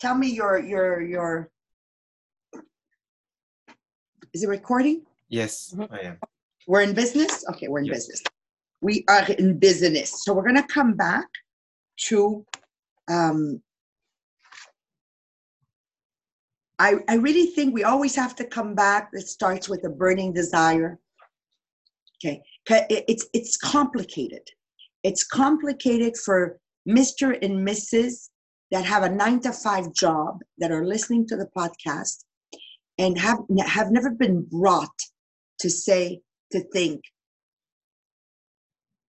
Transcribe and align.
tell 0.00 0.16
me 0.16 0.28
your 0.28 0.58
your 0.58 1.02
your. 1.02 1.50
Is 4.32 4.42
it 4.42 4.48
recording? 4.48 5.06
Yes, 5.28 5.72
Mhm. 5.74 5.90
I 5.90 6.00
am. 6.00 6.20
We're 6.66 6.82
in 6.82 6.94
business? 6.94 7.44
Okay, 7.50 7.68
we're 7.68 7.78
in 7.80 7.86
Yes. 7.86 8.06
business. 8.08 8.22
We 8.80 9.04
are 9.08 9.24
in 9.32 9.58
business. 9.58 10.24
So 10.24 10.32
we're 10.34 10.42
going 10.42 10.56
to 10.56 10.66
come 10.66 10.94
back 10.94 11.28
to. 12.08 12.44
Um, 13.08 13.62
I, 16.78 16.96
I 17.08 17.14
really 17.14 17.46
think 17.46 17.72
we 17.72 17.84
always 17.84 18.14
have 18.16 18.36
to 18.36 18.44
come 18.44 18.74
back. 18.74 19.08
It 19.14 19.26
starts 19.28 19.66
with 19.68 19.84
a 19.84 19.88
burning 19.88 20.34
desire. 20.34 20.98
Okay, 22.18 22.42
it's 22.68 23.26
it's 23.32 23.56
complicated. 23.56 24.46
It's 25.02 25.24
complicated 25.24 26.16
for 26.18 26.58
Mr. 26.86 27.38
and 27.42 27.66
Mrs. 27.66 28.28
that 28.70 28.84
have 28.84 29.02
a 29.02 29.08
nine 29.08 29.40
to 29.40 29.52
five 29.52 29.92
job 29.92 30.40
that 30.58 30.72
are 30.72 30.84
listening 30.84 31.26
to 31.28 31.36
the 31.36 31.48
podcast 31.56 32.24
and 32.98 33.18
have 33.18 33.38
have 33.66 33.90
never 33.90 34.10
been 34.10 34.42
brought 34.42 34.98
to 35.60 35.70
say 35.70 36.20
to 36.52 36.60
think 36.72 37.02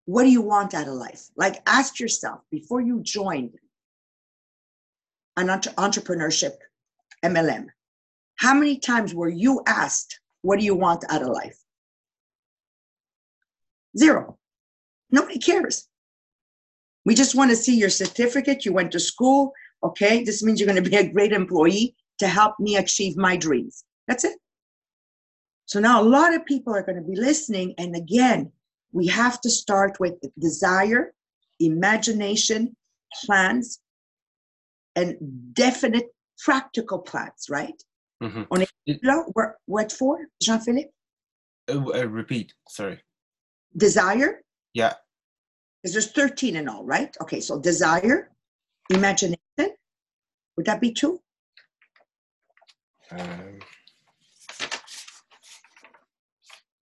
what 0.05 0.23
do 0.23 0.29
you 0.29 0.41
want 0.41 0.73
out 0.73 0.87
of 0.87 0.93
life? 0.93 1.23
Like 1.35 1.61
ask 1.67 1.99
yourself 1.99 2.39
before 2.49 2.79
you 2.79 3.01
joined 3.03 3.55
an 5.35 5.49
entre- 5.49 5.73
entrepreneurship 5.73 6.53
mlm 7.23 7.67
how 8.37 8.53
many 8.53 8.77
times 8.77 9.13
were 9.13 9.29
you 9.29 9.61
asked 9.67 10.19
what 10.41 10.59
do 10.59 10.65
you 10.65 10.75
want 10.75 11.03
out 11.09 11.21
of 11.21 11.29
life? 11.29 11.57
Zero. 13.97 14.37
Nobody 15.11 15.39
cares 15.39 15.87
we 17.07 17.13
just 17.21 17.35
want 17.39 17.49
to 17.51 17.55
see 17.65 17.75
your 17.83 17.93
certificate 18.03 18.65
you 18.65 18.73
went 18.79 18.91
to 18.91 18.99
school 19.11 19.41
okay 19.87 20.15
this 20.27 20.39
means 20.43 20.55
you're 20.59 20.71
going 20.71 20.83
to 20.83 20.89
be 20.89 20.97
a 21.03 21.11
great 21.15 21.33
employee 21.41 21.87
to 22.21 22.27
help 22.39 22.53
me 22.65 22.71
achieve 22.83 23.15
my 23.27 23.35
dreams 23.45 23.75
that's 24.07 24.25
it 24.29 24.37
so 25.71 25.79
now 25.79 25.95
a 26.01 26.07
lot 26.17 26.31
of 26.35 26.45
people 26.45 26.73
are 26.77 26.81
going 26.87 26.95
to 27.03 27.07
be 27.13 27.17
listening. 27.29 27.73
And 27.77 27.93
again, 28.03 28.41
we 28.93 29.05
have 29.07 29.41
to 29.41 29.49
start 29.49 29.99
with 29.99 30.13
desire, 30.39 31.13
imagination, 31.59 32.61
plans, 33.25 33.81
and 34.95 35.17
definite 35.53 36.05
practical 36.45 36.99
plans, 36.99 37.41
right? 37.49 37.79
Mhm. 38.23 38.47
On 38.49 38.61
est 38.61 38.71
là, 39.03 39.15
what- 39.35 39.55
what 39.65 39.91
for, 39.91 40.13
Jean-Philippe? 40.41 40.91
Uh, 41.69 41.83
uh, 41.99 42.07
repeat, 42.21 42.53
sorry. 42.69 42.97
Desire, 43.75 44.31
Yeah. 44.73 44.93
Because 45.87 46.11
there's 46.13 46.29
13 46.29 46.57
in 46.57 46.67
all, 46.67 46.83
right? 46.83 47.15
Okay, 47.21 47.39
so 47.39 47.57
desire, 47.57 48.29
imagination, 48.89 49.37
would 50.57 50.65
that 50.65 50.81
be 50.81 50.91
two? 50.91 51.21
Um, 53.11 53.59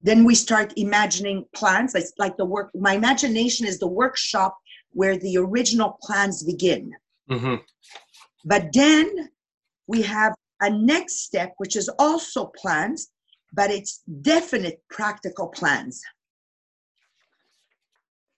Then 0.01 0.23
we 0.23 0.35
start 0.35 0.73
imagining 0.77 1.45
plans. 1.55 1.95
It's 1.95 2.13
like 2.19 2.37
the 2.37 2.45
work, 2.45 2.69
my 2.75 2.93
imagination 2.93 3.65
is 3.65 3.79
the 3.79 3.87
workshop 3.87 4.55
where 4.91 5.17
the 5.17 5.37
original 5.37 5.97
plans 6.01 6.43
begin. 6.43 6.91
mhm. 7.29 7.61
But 8.43 8.71
then 8.73 9.29
we 9.87 10.03
have 10.03 10.33
a 10.61 10.69
next 10.69 11.21
step, 11.21 11.53
which 11.57 11.75
is 11.75 11.89
also 11.99 12.51
plans, 12.61 13.09
but 13.53 13.71
it's 13.71 14.03
definite 14.21 14.77
practical 14.89 15.47
plans. 15.47 16.01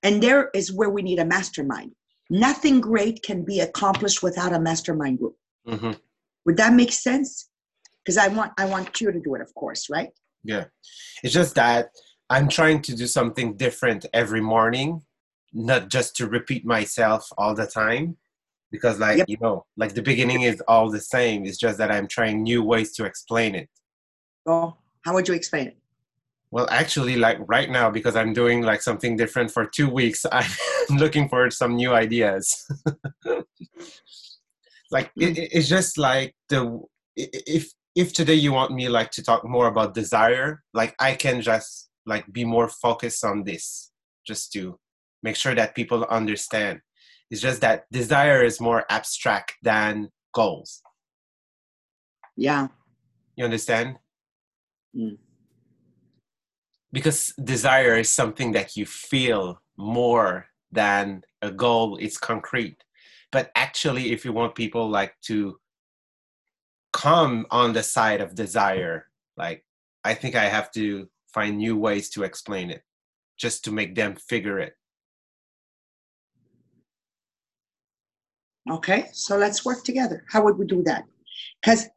And 0.07 0.23
there 0.23 0.49
is 0.53 0.71
where 0.71 0.89
we 0.89 1.01
need 1.01 1.19
a 1.19 1.25
mastermind. 1.25 1.91
Nothing 2.29 2.79
great 2.79 3.23
can 3.23 3.43
be 3.43 3.59
accomplished 3.59 4.23
without 4.23 4.53
a 4.53 4.59
mastermind 4.59 5.19
group. 5.19 5.35
Mhm. 5.67 5.99
Would 6.45 6.55
that 6.55 6.73
make 6.73 6.93
sense? 6.93 7.49
Because 7.99 8.17
I 8.17 8.29
want 8.29 8.53
I 8.57 8.65
want 8.65 9.01
you 9.01 9.11
to 9.11 9.19
do 9.19 9.35
it, 9.35 9.41
of 9.41 9.53
course, 9.53 9.89
right? 9.89 10.11
Yeah. 10.43 10.65
It's 11.23 11.33
just 11.33 11.55
that 11.55 11.89
I'm 12.29 12.47
trying 12.47 12.81
to 12.83 12.95
do 12.95 13.05
something 13.05 13.57
different 13.57 14.05
every 14.13 14.39
morning, 14.39 15.05
not 15.51 15.89
just 15.89 16.15
to 16.17 16.27
repeat 16.27 16.65
myself 16.65 17.27
all 17.37 17.53
the 17.53 17.67
time. 17.67 18.17
Because, 18.71 18.99
like, 18.99 19.17
Yep. 19.17 19.29
you 19.29 19.37
know, 19.41 19.65
like 19.75 19.93
the 19.93 20.01
beginning 20.01 20.41
is 20.43 20.61
all 20.69 20.89
the 20.89 21.01
same. 21.01 21.45
It's 21.45 21.57
just 21.57 21.77
that 21.79 21.91
I'm 21.91 22.07
trying 22.07 22.43
new 22.43 22.63
ways 22.63 22.93
to 22.97 23.03
explain 23.05 23.55
it. 23.55 23.69
Oh, 24.45 24.77
how 25.03 25.13
would 25.13 25.27
you 25.27 25.33
explain 25.33 25.67
it? 25.67 25.77
Well, 26.49 26.67
actually, 26.71 27.17
like 27.17 27.37
right 27.47 27.69
now, 27.69 27.89
because 27.91 28.15
I'm 28.15 28.31
doing 28.33 28.61
like 28.61 28.81
something 28.81 29.17
different 29.17 29.51
for 29.51 29.65
two 29.65 29.89
weeks, 29.89 30.25
I'm 30.31 30.49
looking 30.97 31.27
for 31.29 31.49
some 31.51 31.75
new 31.75 31.93
ideas. 31.93 32.65
like 34.91 35.11
it, 35.17 35.37
it- 35.37 35.49
it's 35.51 35.67
just 35.69 35.97
like 35.97 36.35
the 36.49 36.79
if 37.15 37.71
if 37.95 38.13
today 38.13 38.35
you 38.35 38.53
want 38.53 38.71
me 38.71 38.87
like 38.89 39.11
to 39.11 39.23
talk 39.23 39.43
more 39.47 39.67
about 39.67 39.93
desire, 39.93 40.63
like 40.73 40.95
I 40.99 41.15
can 41.15 41.41
just 41.41 41.89
like 42.05 42.31
be 42.31 42.45
more 42.45 42.69
focused 42.69 43.25
on 43.25 43.43
this, 43.43 43.91
just 44.25 44.53
to 44.53 44.79
make 45.23 45.35
sure 45.35 45.55
that 45.55 45.75
people 45.75 46.05
understand. 46.05 46.79
It's 47.29 47.41
just 47.41 47.59
that 47.61 47.85
desire 47.91 48.43
is 48.43 48.61
more 48.61 48.85
abstract 48.89 49.55
than 49.63 50.09
goals. 50.33 50.81
Yeah. 52.37 52.67
You 53.35 53.43
understand? 53.45 53.97
Mm. 54.95 55.17
Because 56.91 57.33
desire 57.43 57.95
is 57.97 58.11
something 58.11 58.53
that 58.53 58.75
you 58.77 58.85
feel 58.85 59.61
more 59.77 60.47
than 60.71 61.23
a 61.41 61.51
goal. 61.51 61.97
It's 61.97 62.17
concrete. 62.17 62.83
But 63.31 63.51
actually, 63.55 64.11
if 64.11 64.23
you 64.23 64.31
want 64.33 64.55
people 64.55 64.89
like 64.89 65.15
to 65.23 65.59
come 66.93 67.45
on 67.51 67.73
the 67.73 67.83
side 67.83 68.21
of 68.21 68.35
desire, 68.35 69.07
like 69.35 69.65
I 70.03 70.13
think 70.13 70.35
I 70.35 70.45
have 70.45 70.71
to 70.71 71.09
find 71.33 71.57
new 71.57 71.75
ways 71.77 72.09
to 72.11 72.23
explain 72.23 72.71
it, 72.71 72.83
just 73.37 73.63
to 73.65 73.71
make 73.71 73.95
them 73.95 74.15
figure 74.15 74.59
it. 74.59 74.73
Okay, 78.69 79.09
so 79.13 79.37
let's 79.37 79.63
work 79.63 79.83
together. 79.83 80.23
How 80.29 80.43
would 80.43 80.57
we 80.57 80.65
do 80.65 80.83
that? 80.83 81.03
Because 81.61 81.87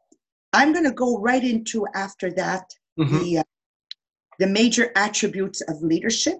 I'm 0.53 0.72
going 0.72 0.84
to 0.84 0.93
go 0.93 1.19
right 1.19 1.43
into 1.43 1.87
after 1.95 2.33
that 2.33 2.65
Mhm. 2.99 3.21
the 3.21 3.39
uh, 3.39 3.43
the 4.41 4.47
major 4.47 4.91
attributes 4.97 5.61
of 5.61 5.83
leadership. 5.83 6.39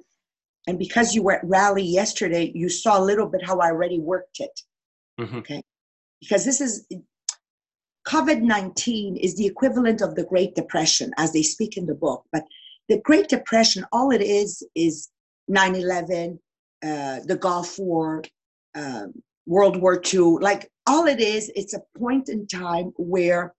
And 0.67 0.79
because 0.79 1.15
you 1.15 1.23
were 1.23 1.35
at 1.35 1.45
rally 1.45 1.85
yesterday, 1.85 2.51
you 2.55 2.69
saw 2.69 2.99
a 2.99 3.05
little 3.05 3.27
bit 3.27 3.45
how 3.45 3.59
I 3.61 3.71
already 3.71 4.01
worked 4.01 4.41
it. 4.41 4.61
Mhm. 5.21 5.39
Okay, 5.39 5.63
because 6.21 6.45
this 6.45 6.61
is 6.61 6.87
COVID 8.09 8.41
nineteen 8.43 9.17
is 9.17 9.37
the 9.37 9.47
equivalent 9.47 10.01
of 10.01 10.15
the 10.15 10.25
Great 10.25 10.55
Depression, 10.55 11.13
as 11.19 11.33
they 11.33 11.43
speak 11.43 11.77
in 11.77 11.87
the 11.87 11.95
book. 11.95 12.25
But 12.33 12.45
the 12.89 12.99
Great 12.99 13.29
Depression, 13.29 13.85
all 13.93 14.11
it 14.11 14.23
is 14.23 14.67
is 14.75 15.09
9/11, 15.49 16.41
uh, 16.83 17.21
the 17.27 17.37
Gulf 17.37 17.79
War, 17.79 18.23
um, 18.75 19.23
World 19.47 19.77
War 19.81 20.01
II. 20.13 20.39
Like 20.41 20.71
all 20.87 21.07
it 21.07 21.21
is, 21.21 21.53
it's 21.55 21.75
a 21.75 21.83
point 21.99 22.29
in 22.29 22.47
time 22.47 22.93
where 22.97 23.55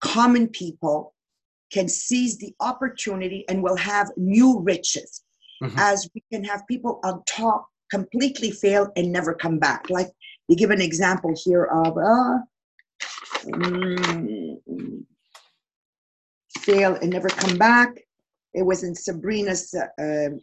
common 0.00 0.48
people 0.48 1.13
can 1.74 1.88
seize 1.88 2.38
the 2.38 2.54
opportunity 2.60 3.44
and 3.48 3.62
will 3.62 3.76
have 3.76 4.06
new 4.16 4.60
riches 4.60 5.10
Mhm. 5.62 5.78
as 5.78 6.08
we 6.14 6.22
can 6.32 6.42
have 6.44 6.62
people 6.72 7.00
on 7.04 7.22
top 7.26 7.68
completely 7.90 8.50
fail 8.50 8.84
and 8.96 9.12
never 9.12 9.32
come 9.34 9.58
back. 9.58 9.88
Like 9.90 10.10
they 10.48 10.54
give 10.54 10.70
an 10.70 10.80
example 10.80 11.32
here 11.44 11.64
of 11.64 11.92
uh, 11.96 12.38
mm, 13.44 15.04
fail 16.66 16.94
and 17.00 17.10
never 17.10 17.28
come 17.28 17.56
back. 17.58 17.90
It 18.52 18.64
was 18.70 18.82
in 18.84 18.94
Sabrina's. 18.94 19.74
Uh, 19.74 19.88
um, 20.04 20.40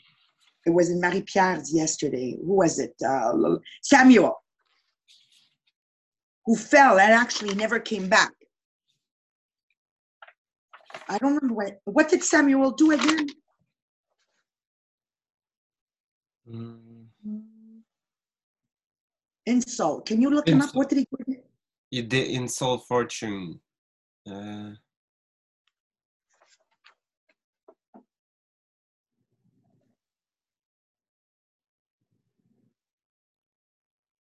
it 0.66 0.74
was 0.80 0.90
in 0.92 1.02
Marie 1.02 1.24
Pierre's 1.24 1.74
yesterday. 1.74 2.38
Who 2.46 2.54
was 2.64 2.78
it? 2.78 2.94
Uh, 3.06 3.34
Samuel, 3.82 4.36
who 6.46 6.56
fell 6.56 7.00
and 7.00 7.14
actually 7.14 7.56
never 7.56 7.80
came 7.80 8.08
back. 8.08 8.32
I 11.12 11.18
don't 11.18 11.36
remember 11.36 11.56
what. 11.56 11.82
What 11.84 12.08
did 12.08 12.24
Samuel 12.24 12.72
do 12.72 12.92
again? 12.92 13.28
Mm, 16.50 17.08
Insull. 19.46 20.02
Can 20.02 20.22
you 20.22 20.30
look 20.30 20.48
him 20.48 20.62
up? 20.62 20.74
What 20.74 20.88
did 20.88 21.00
he 21.00 21.08
do? 21.28 21.36
You 21.90 22.04
did 22.04 22.30
insult 22.30 22.88
fortune. 22.88 23.60
Uh, 24.26 24.72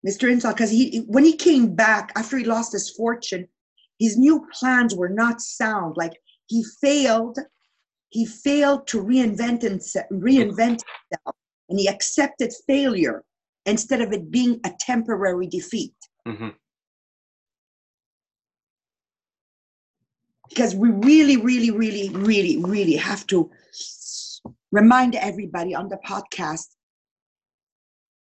Mr. 0.07 0.31
Insull, 0.31 0.53
because 0.53 0.71
he 0.71 1.03
when 1.07 1.25
he 1.25 1.35
came 1.35 1.75
back 1.75 2.13
after 2.15 2.37
he 2.37 2.45
lost 2.45 2.71
his 2.71 2.89
fortune, 2.89 3.49
his 3.99 4.17
new 4.17 4.47
plans 4.53 4.95
were 4.95 5.09
not 5.09 5.41
sound. 5.41 5.97
Like 5.97 6.13
he 6.49 6.63
failed, 6.81 7.37
he 8.09 8.25
failed 8.25 8.87
to 8.87 9.01
reinvent 9.01 9.61
himself, 9.61 10.05
reinvent 10.11 10.81
himself, 10.83 11.35
and 11.69 11.79
he 11.79 11.87
accepted 11.87 12.51
failure 12.67 13.23
instead 13.65 14.01
of 14.01 14.11
it 14.11 14.29
being 14.31 14.59
a 14.65 14.71
temporary 14.79 15.47
defeat. 15.47 15.93
mhm. 16.27 16.53
because 20.49 20.75
we 20.75 20.89
really, 20.89 21.37
really, 21.37 21.69
really, 21.69 22.09
really, 22.09 22.57
really 22.57 22.95
have 22.95 23.25
to 23.27 23.51
remind 24.71 25.13
everybody 25.15 25.75
on 25.75 25.87
the 25.89 25.97
podcast 25.97 26.65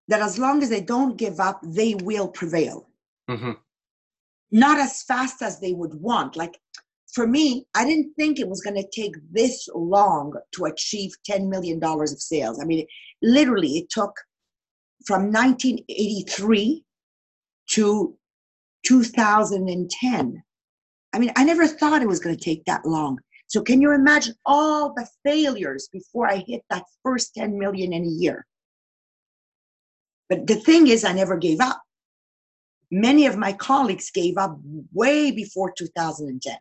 that 0.09 0.21
as 0.21 0.37
long 0.37 0.61
as 0.61 0.69
they 0.69 0.81
don't 0.81 1.17
give 1.17 1.39
up, 1.39 1.59
they 1.63 1.95
will 1.95 2.27
prevail. 2.27 2.89
hmm 3.29 3.53
Not 4.51 4.77
as 4.77 5.03
fast 5.03 5.41
as 5.41 5.59
they 5.61 5.73
would 5.73 5.93
want. 5.93 6.35
Like 6.35 6.59
for 7.17 7.25
me, 7.25 7.65
I 7.73 7.83
didn't 7.83 8.13
think 8.13 8.39
it 8.39 8.47
was 8.47 8.61
going 8.61 8.75
to 8.75 8.87
take 8.93 9.15
this 9.31 9.67
long 9.73 10.35
to 10.53 10.65
achieve 10.65 11.13
$10 11.27 11.49
million 11.49 11.83
of 11.83 12.21
sales. 12.21 12.59
I 12.61 12.65
mean, 12.65 12.85
literally, 13.23 13.79
it 13.79 13.89
took 13.89 14.13
from 15.07 15.31
1983 15.31 16.83
to 17.71 18.15
2010. 18.85 20.43
I 21.11 21.19
mean, 21.19 21.31
I 21.35 21.43
never 21.43 21.65
thought 21.65 22.03
it 22.03 22.07
was 22.07 22.19
going 22.19 22.37
to 22.37 22.43
take 22.43 22.63
that 22.65 22.85
long. 22.85 23.17
So 23.47 23.63
can 23.63 23.81
you 23.81 23.93
imagine 23.93 24.35
all 24.45 24.93
the 24.93 25.07
failures 25.25 25.89
before 25.91 26.29
I 26.29 26.43
hit 26.47 26.61
that 26.69 26.83
first 27.01 27.33
10 27.33 27.57
million 27.57 27.93
in 27.93 28.03
a 28.03 28.15
year? 28.23 28.45
But 30.29 30.45
the 30.45 30.57
thing 30.57 30.85
is, 30.85 31.03
I 31.03 31.13
never 31.13 31.35
gave 31.35 31.61
up. 31.61 31.81
Many 32.91 33.25
of 33.25 33.37
my 33.37 33.53
colleagues 33.53 34.11
gave 34.11 34.37
up 34.37 34.59
way 34.93 35.31
before 35.31 35.71
2010. 35.71 36.57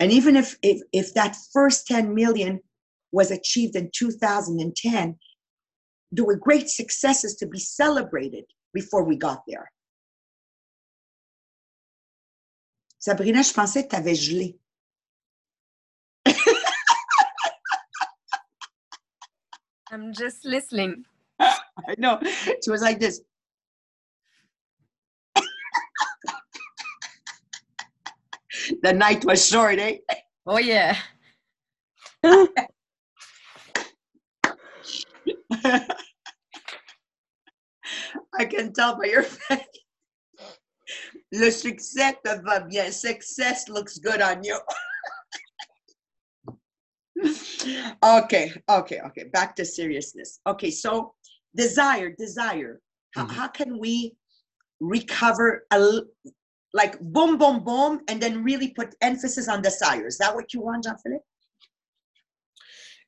And 0.00 0.12
even 0.12 0.36
if, 0.36 0.56
if, 0.62 0.80
if 0.92 1.14
that 1.14 1.36
first 1.52 1.86
10 1.86 2.14
million 2.14 2.60
was 3.10 3.30
achieved 3.30 3.74
in 3.76 3.90
2010, 3.94 5.18
there 6.12 6.24
were 6.24 6.36
great 6.36 6.68
successes 6.68 7.34
to 7.36 7.46
be 7.46 7.58
celebrated 7.58 8.44
before 8.72 9.04
we 9.04 9.16
got 9.16 9.42
there. 9.46 9.70
Sabrina, 12.98 13.42
je 13.42 13.52
pensais 13.52 13.82
que 13.82 13.88
tu 13.90 13.96
avais 13.96 14.14
gelé. 14.14 14.58
I'm 19.90 20.12
just 20.12 20.44
listening. 20.44 21.04
I 21.40 21.94
know. 21.96 22.20
She 22.62 22.70
was 22.70 22.82
like 22.82 22.98
this. 23.00 23.20
the 28.82 28.92
night 28.92 29.24
was 29.24 29.46
short, 29.46 29.78
eh? 29.78 29.98
Oh 30.46 30.58
yeah. 30.58 30.96
I 38.38 38.44
can 38.44 38.72
tell 38.72 38.96
by 38.98 39.06
your 39.06 39.22
face. 39.22 39.60
Le 41.32 41.50
succès 41.50 42.14
te 42.24 42.34
va 42.42 42.60
bien. 42.68 42.90
Success 42.92 43.68
looks 43.68 43.98
good 43.98 44.20
on 44.22 44.42
you. 44.42 44.58
okay, 48.02 48.52
okay, 48.68 49.00
okay. 49.06 49.24
Back 49.32 49.56
to 49.56 49.64
seriousness. 49.64 50.40
Okay, 50.46 50.70
so 50.70 51.14
desire, 51.54 52.10
desire. 52.18 52.80
How, 53.14 53.26
Mhm. 53.26 53.30
how 53.30 53.48
can 53.48 53.78
we 53.78 54.16
recover 54.80 55.66
a 55.72 55.76
l- 55.76 56.06
like 56.74 56.98
boom, 57.00 57.38
boom, 57.38 57.64
boom, 57.64 58.00
and 58.08 58.20
then 58.20 58.44
really 58.44 58.70
put 58.70 58.94
emphasis 59.00 59.48
on 59.48 59.62
desire? 59.62 60.06
Is 60.06 60.18
that 60.18 60.34
what 60.34 60.52
you 60.52 60.60
want, 60.60 60.84
Jean 60.84 60.96
Philippe? 61.02 61.24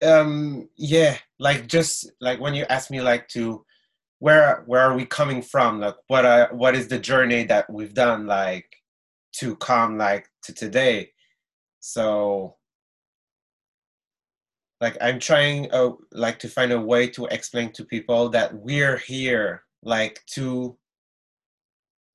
um 0.02 0.68
yeah 0.76 1.16
like 1.38 1.66
just 1.66 2.10
like 2.20 2.40
when 2.40 2.54
you 2.54 2.64
ask 2.70 2.90
me 2.90 3.00
like 3.00 3.28
to 3.28 3.64
where 4.18 4.62
where 4.66 4.80
are 4.80 4.96
we 4.96 5.04
coming 5.04 5.42
from 5.42 5.80
like 5.80 5.96
what 6.06 6.24
are 6.24 6.48
what 6.52 6.74
is 6.74 6.88
the 6.88 6.98
journey 6.98 7.44
that 7.44 7.70
we've 7.70 7.94
done 7.94 8.26
like 8.26 8.66
to 9.32 9.56
come 9.56 9.98
like 9.98 10.26
to 10.42 10.54
today 10.54 11.10
so 11.80 12.56
like 14.80 14.96
i'm 15.02 15.18
trying 15.18 15.70
uh, 15.72 15.90
like 16.12 16.38
to 16.38 16.48
find 16.48 16.72
a 16.72 16.80
way 16.80 17.06
to 17.06 17.26
explain 17.26 17.70
to 17.70 17.84
people 17.84 18.30
that 18.30 18.54
we're 18.54 18.96
here 18.96 19.62
like 19.82 20.20
to 20.26 20.76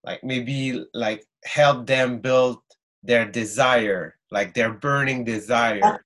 like 0.03 0.23
maybe 0.23 0.83
like 0.93 1.23
help 1.45 1.85
them 1.85 2.19
build 2.19 2.59
their 3.03 3.25
desire 3.25 4.15
like 4.31 4.53
their 4.53 4.73
burning 4.73 5.23
desire 5.23 5.99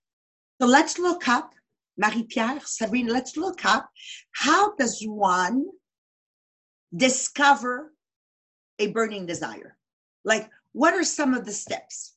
So 0.61 0.67
let's 0.67 0.99
look 0.99 1.27
up, 1.27 1.53
Marie 1.97 2.23
Pierre, 2.23 2.59
Sabrina, 2.65 3.11
let's 3.11 3.37
look 3.37 3.63
up 3.65 3.89
how 4.31 4.75
does 4.75 5.01
one 5.05 5.65
discover 6.95 7.93
a 8.79 8.87
burning 8.87 9.25
desire? 9.25 9.77
Like, 10.25 10.49
what 10.71 10.93
are 10.93 11.03
some 11.03 11.33
of 11.33 11.45
the 11.45 11.51
steps? 11.51 12.15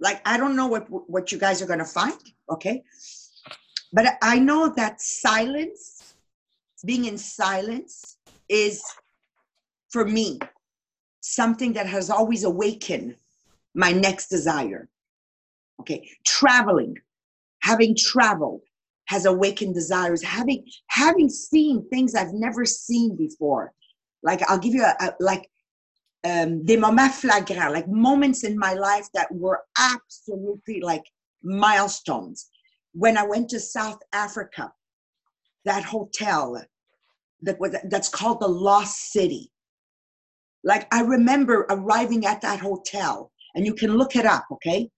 Like, 0.00 0.20
I 0.26 0.36
don't 0.36 0.56
know 0.56 0.66
what, 0.66 0.86
what 0.88 1.30
you 1.30 1.38
guys 1.38 1.62
are 1.62 1.66
going 1.66 1.78
to 1.78 1.84
find, 1.84 2.18
okay? 2.50 2.82
But 3.92 4.16
I 4.22 4.38
know 4.38 4.72
that 4.76 5.00
silence, 5.00 6.14
being 6.84 7.04
in 7.04 7.18
silence, 7.18 8.16
is 8.48 8.82
for 9.92 10.04
me 10.04 10.38
something 11.20 11.72
that 11.74 11.86
has 11.86 12.10
always 12.10 12.44
awakened 12.44 13.14
my 13.74 13.92
next 13.92 14.28
desire. 14.28 14.88
Okay 15.80 16.08
traveling 16.24 16.96
having 17.60 17.94
traveled 17.96 18.62
has 19.06 19.26
awakened 19.26 19.74
desires. 19.74 20.22
Having 20.22 20.64
having 20.88 21.28
seen 21.28 21.88
things 21.88 22.14
i've 22.14 22.32
never 22.32 22.64
seen 22.64 23.16
before. 23.16 23.72
Like 24.22 24.42
i'll 24.48 24.58
give 24.58 24.74
you 24.74 24.84
a, 24.84 24.94
a 25.00 25.14
like 25.20 25.48
um 26.24 26.64
des 26.64 26.76
moments 26.76 27.20
flagrants 27.20 27.72
like 27.72 27.88
moments 27.88 28.44
in 28.44 28.58
my 28.58 28.74
life 28.74 29.06
that 29.14 29.32
were 29.32 29.60
absolutely 29.78 30.80
like 30.80 31.04
milestones. 31.42 32.48
When 32.94 33.16
i 33.16 33.24
went 33.24 33.48
to 33.50 33.60
south 33.60 34.00
africa 34.12 34.72
that 35.64 35.84
hotel 35.84 36.62
that 37.42 37.60
was 37.60 37.74
that's 37.84 38.08
called 38.08 38.40
the 38.40 38.48
lost 38.48 39.12
city 39.12 39.51
like 40.64 40.86
i 40.92 41.00
remember 41.02 41.66
arriving 41.70 42.26
at 42.26 42.40
that 42.40 42.60
hotel 42.60 43.30
and 43.54 43.66
you 43.66 43.74
can 43.74 43.96
look 43.96 44.16
it 44.16 44.26
up 44.26 44.44
okay 44.50 44.88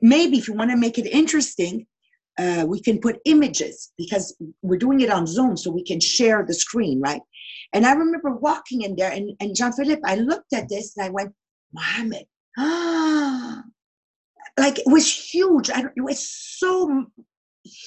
maybe 0.00 0.38
if 0.38 0.48
you 0.48 0.54
want 0.54 0.70
to 0.70 0.76
make 0.76 0.98
it 0.98 1.06
interesting, 1.06 1.86
uh, 2.38 2.64
we 2.66 2.80
can 2.80 2.98
put 2.98 3.18
images 3.24 3.92
because 3.96 4.36
we're 4.62 4.78
doing 4.78 5.00
it 5.00 5.10
on 5.10 5.26
Zoom 5.26 5.56
so 5.56 5.70
we 5.70 5.82
can 5.82 6.00
share 6.00 6.44
the 6.46 6.54
screen, 6.54 7.00
right? 7.00 7.22
And 7.72 7.86
I 7.86 7.92
remember 7.92 8.30
walking 8.30 8.82
in 8.82 8.94
there 8.94 9.10
and, 9.10 9.32
and 9.40 9.56
Jean 9.56 9.72
Philippe, 9.72 10.02
I 10.04 10.16
looked 10.16 10.52
at 10.52 10.68
this 10.68 10.96
and 10.96 11.06
I 11.06 11.10
went, 11.10 11.32
Mohammed, 11.72 12.26
ah, 12.58 13.62
like 14.58 14.78
it 14.78 14.86
was 14.86 15.12
huge. 15.12 15.70
I 15.70 15.84
it 15.96 16.02
was 16.02 16.30
so 16.30 17.06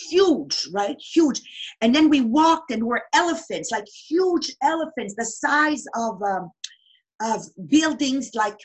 huge, 0.09 0.67
right? 0.71 0.97
Huge. 0.99 1.41
And 1.81 1.93
then 1.93 2.09
we 2.09 2.21
walked 2.21 2.71
and 2.71 2.83
were 2.83 3.03
elephants, 3.13 3.71
like 3.71 3.85
huge 4.07 4.51
elephants, 4.63 5.15
the 5.17 5.25
size 5.25 5.83
of 5.95 6.21
um, 6.23 6.51
of 7.21 7.43
buildings, 7.67 8.31
like 8.33 8.57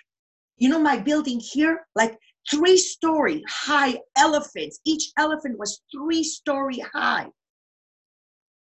you 0.57 0.69
know 0.69 0.81
my 0.81 0.99
building 0.99 1.41
here, 1.41 1.87
like 1.95 2.17
three 2.51 2.77
story 2.77 3.43
high 3.49 3.99
elephants. 4.17 4.81
Each 4.85 5.11
elephant 5.19 5.59
was 5.59 5.83
three 5.93 6.23
story 6.23 6.79
high, 6.93 7.29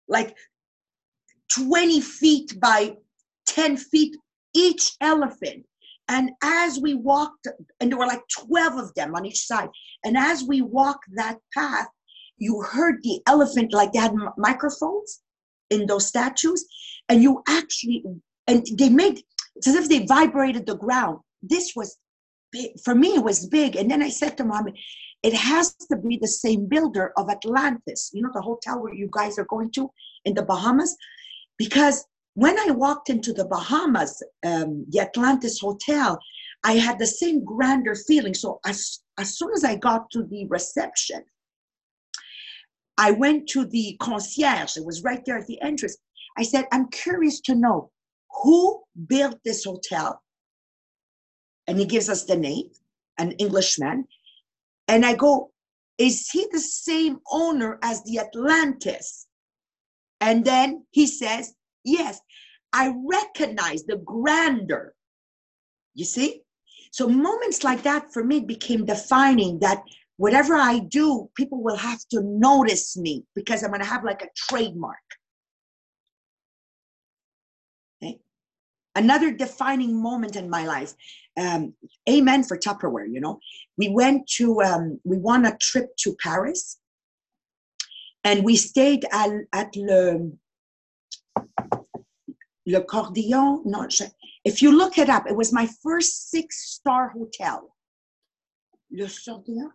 like 0.08 0.36
20 1.54 2.02
feet 2.02 2.60
by 2.60 2.96
10 3.48 3.78
feet 3.78 4.16
each 4.56 4.92
elephant. 5.02 5.66
And 6.10 6.32
as 6.44 6.80
we 6.80 6.96
walked, 6.96 7.48
and 7.80 7.92
there 7.92 7.98
were 7.98 8.08
like 8.08 8.24
12 8.48 8.78
of 8.78 8.94
them 8.96 9.16
on 9.16 9.26
each 9.26 9.46
side, 9.46 9.70
and 10.04 10.18
as 10.18 10.44
we 10.44 10.62
walked 10.62 11.06
that 11.16 11.38
path, 11.54 11.88
you 12.44 12.62
heard 12.62 12.96
the 13.04 13.20
elephant, 13.34 13.74
like 13.74 13.92
they 13.92 14.00
had 14.00 14.16
microphones 14.38 15.22
in 15.70 15.86
those 15.88 16.08
statues, 16.08 16.62
and 17.10 17.24
you 17.26 17.42
actually, 17.48 18.04
and 18.48 18.66
they 18.80 18.90
made, 18.90 19.16
it's 19.56 19.68
as 19.68 19.76
if 19.76 19.90
they 19.90 20.06
vibrated 20.06 20.66
the 20.66 20.78
ground. 20.86 21.20
This 21.42 21.74
was 21.76 21.98
big. 22.52 22.72
For 22.86 22.96
me, 22.96 23.10
it 23.16 23.24
was 23.24 23.48
big. 23.48 23.76
And 23.76 23.90
then 23.90 24.02
I 24.02 24.10
said 24.10 24.38
to 24.38 24.44
mom, 24.44 24.68
it 25.24 25.34
has 25.34 25.74
to 25.90 25.96
be 25.96 26.18
the 26.18 26.28
same 26.28 26.68
builder 26.68 27.14
of 27.18 27.30
Atlantis, 27.30 28.12
you 28.14 28.22
know, 28.22 28.34
the 28.34 28.42
hotel 28.42 28.82
where 28.82 28.94
you 28.94 29.10
guys 29.12 29.40
are 29.40 29.50
going 29.56 29.72
to 29.72 29.90
in 30.26 30.34
the 30.34 30.44
Bahamas. 30.44 30.96
Because 31.58 32.06
when 32.36 32.58
I 32.60 32.72
walked 32.72 33.10
into 33.10 33.32
the 33.34 33.46
Bahamas, 33.46 34.22
um, 34.46 34.86
the 34.90 35.00
Atlantis 35.00 35.60
Hotel, 35.60 36.20
I 36.64 36.74
had 36.74 36.98
the 36.98 37.08
same 37.08 37.44
grander 37.44 37.96
feeling. 37.96 38.34
So 38.34 38.60
as, 38.66 39.00
as 39.18 39.38
soon 39.38 39.52
as 39.56 39.64
I 39.64 39.76
got 39.76 40.10
to 40.12 40.24
the 40.24 40.46
reception, 40.48 41.24
I 42.98 43.12
went 43.12 43.48
to 43.50 43.66
the 43.66 43.98
concierge. 44.00 44.78
It 44.78 44.86
was 44.86 45.04
right 45.04 45.24
there 45.26 45.38
at 45.38 45.48
the 45.48 45.62
entrance. 45.62 45.98
I 46.38 46.44
said, 46.44 46.66
I'm 46.72 46.90
curious 46.90 47.42
to 47.42 47.56
know 47.56 47.92
who 48.42 48.82
built 49.08 49.40
this 49.44 49.64
hotel 49.64 50.22
and 51.68 51.80
he 51.80 51.86
gives 51.86 52.10
us 52.10 52.26
the 52.26 52.36
name, 52.36 52.70
an 53.18 53.32
Englishman. 53.34 54.06
And 54.88 55.06
I 55.06 55.16
go, 55.16 55.52
is 55.98 56.30
he 56.30 56.48
the 56.52 56.60
same 56.60 57.20
owner 57.32 57.80
as 57.82 58.04
the 58.04 58.20
Atlantis? 58.20 59.28
And 60.20 60.44
then 60.44 60.86
he 60.92 61.08
says, 61.08 61.54
yes. 61.84 62.20
I 62.74 62.94
recognize 63.06 63.84
the 63.84 63.98
grandeur. 63.98 64.96
You 65.94 66.06
see? 66.06 66.42
So 66.92 67.08
moments 67.08 67.64
like 67.64 67.84
that 67.84 68.12
for 68.12 68.24
me 68.24 68.40
became 68.40 68.86
defining 68.86 69.60
that 69.60 69.84
whatever 70.18 70.56
I 70.56 70.80
do, 70.80 71.30
people 71.36 71.64
will 71.64 71.76
have 71.76 72.00
to 72.12 72.22
notice 72.22 72.98
me 72.98 73.26
because 73.36 73.64
I'm 73.64 73.70
going 73.70 73.82
to 73.82 73.88
have 73.88 74.04
like 74.04 74.22
a 74.22 74.30
trademark. 74.36 74.98
Another 78.96 79.32
defining 79.32 80.00
moment 80.00 80.36
in 80.36 80.50
my 80.50 80.68
life. 80.68 80.94
Um, 81.36 81.74
amen 82.08 82.44
for 82.44 82.58
Tupperware. 82.58 83.12
You 83.12 83.22
know, 83.22 83.40
we 83.76 83.90
went 83.90 84.28
to 84.38 84.62
um, 84.62 85.00
we 85.04 85.18
won 85.18 85.46
a 85.46 85.58
trip 85.58 85.96
to 86.02 86.16
Paris, 86.22 86.78
and 88.24 88.44
we 88.44 88.56
stayed 88.56 89.06
at 89.12 89.32
at 89.52 89.76
le 89.76 90.30
le 92.68 92.84
Cordillon. 92.84 93.64
If 94.46 94.62
you 94.62 94.78
look 94.78 95.00
it 95.00 95.10
up, 95.10 95.26
it 95.28 95.36
was 95.36 95.52
my 95.52 95.68
first 95.82 96.30
six 96.30 96.70
star 96.70 97.10
hotel. 97.10 97.73
Le. 98.94 99.08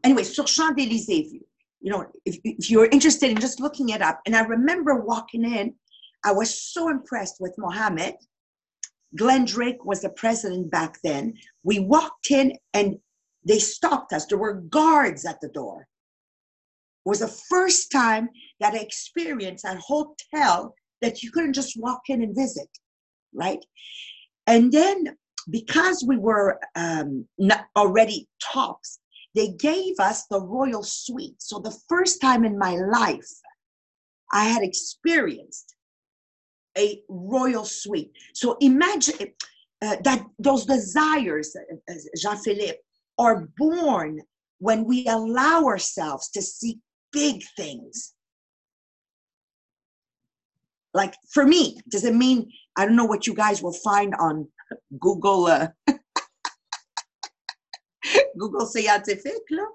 Anyway, 0.04 0.22
sur 0.22 0.44
Champs 0.44 0.78
Elysees. 0.78 1.32
You 1.80 1.92
know, 1.92 2.06
if, 2.25 2.38
if 2.44 2.70
you're 2.70 2.87
interested 2.87 3.30
in 3.30 3.38
just 3.38 3.60
looking 3.60 3.90
it 3.90 4.00
up, 4.00 4.20
and 4.26 4.37
I 4.37 4.42
remember 4.42 4.96
walking 4.96 5.44
in, 5.44 5.75
I 6.25 6.32
was 6.32 6.60
so 6.72 6.88
impressed 6.88 7.37
with 7.40 7.54
Mohammed. 7.58 8.14
Glenn 9.16 9.44
Drake 9.44 9.84
was 9.84 10.02
the 10.02 10.10
president 10.10 10.70
back 10.70 10.98
then. 11.02 11.34
We 11.62 11.80
walked 11.80 12.30
in 12.30 12.56
and 12.75 12.98
they 13.46 13.58
stopped 13.58 14.12
us. 14.12 14.26
There 14.26 14.38
were 14.38 14.60
guards 14.62 15.25
at 15.25 15.40
the 15.40 15.48
door. 15.48 15.87
It 17.06 17.08
was 17.08 17.20
the 17.20 17.28
first 17.48 17.90
time 17.90 18.28
that 18.60 18.75
I 18.75 18.78
experienced 18.78 19.64
a 19.64 19.76
hotel 19.76 20.75
that 21.00 21.22
you 21.22 21.30
couldn't 21.30 21.54
just 21.54 21.80
walk 21.80 22.02
in 22.08 22.22
and 22.22 22.34
visit, 22.34 22.68
right? 23.32 23.64
And 24.46 24.72
then 24.72 25.16
because 25.50 26.04
we 26.06 26.18
were 26.18 26.58
um, 26.75 27.26
already 27.76 28.28
tops, 28.42 28.98
they 29.38 29.50
gave 29.50 29.95
us 30.00 30.26
the 30.26 30.40
royal 30.40 30.83
suite. 30.83 31.37
So 31.38 31.61
the 31.61 31.76
first 31.88 32.21
time 32.21 32.45
in 32.45 32.59
my 32.59 32.75
life, 32.75 33.30
I 34.33 34.47
had 34.47 34.64
experienced 34.64 35.76
a 36.76 37.00
royal 37.09 37.64
suite. 37.64 38.11
So 38.35 38.57
imagine 38.61 39.28
uh, 39.80 39.97
that 40.02 40.26
those 40.40 40.66
desires, 40.66 41.54
uh, 41.57 41.95
Jean 42.16 42.37
Philippe, 42.38 42.80
are 43.16 43.49
born 43.57 44.23
when 44.59 44.85
we 44.85 45.07
allow 45.07 45.64
ourselves 45.64 46.30
to 46.30 46.42
seek 46.42 46.78
big 47.12 47.45
things. 47.57 48.14
Like 50.95 51.14
for 51.33 51.47
me, 51.47 51.78
does 51.88 52.04
it 52.04 52.14
mean 52.14 52.50
I 52.76 52.87
don't 52.87 52.97
know 52.97 53.04
what 53.04 53.28
you 53.28 53.35
guys 53.35 53.62
will 53.62 53.78
find 53.85 54.16
on 54.16 54.49
Google 54.99 55.47
uh, 55.47 55.68
Google 58.38 58.66
Scientific, 58.66 59.42
là? 59.50 59.66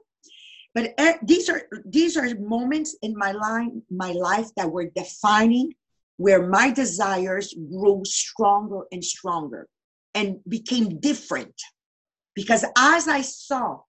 but 0.74 0.93
uh, 0.98 1.13
these 1.22 1.50
are 1.50 1.62
these 1.86 2.17
are 2.17 2.34
moments 2.39 2.96
in 3.01 3.13
my 3.15 3.32
life 3.32 3.72
my 3.91 4.12
life 4.12 4.50
that 4.58 4.72
were 4.72 4.89
defining 4.96 5.72
where 6.17 6.48
my 6.48 6.72
desires 6.72 7.53
grew 7.72 8.01
stronger 8.05 8.82
and 8.91 9.03
stronger 9.03 9.67
and 10.15 10.38
became 10.48 11.00
different 11.00 11.53
because 12.36 12.65
as 12.77 13.08
I 13.08 13.22
saw 13.22 13.82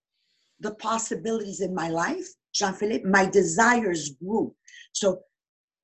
the 0.61 0.75
possibilities 0.75 1.61
in 1.61 1.75
my 1.75 1.89
life, 1.89 2.27
Jean 2.53 2.75
Philippe, 2.75 3.09
my 3.09 3.27
desires 3.27 4.11
grew. 4.23 4.55
So 4.93 5.21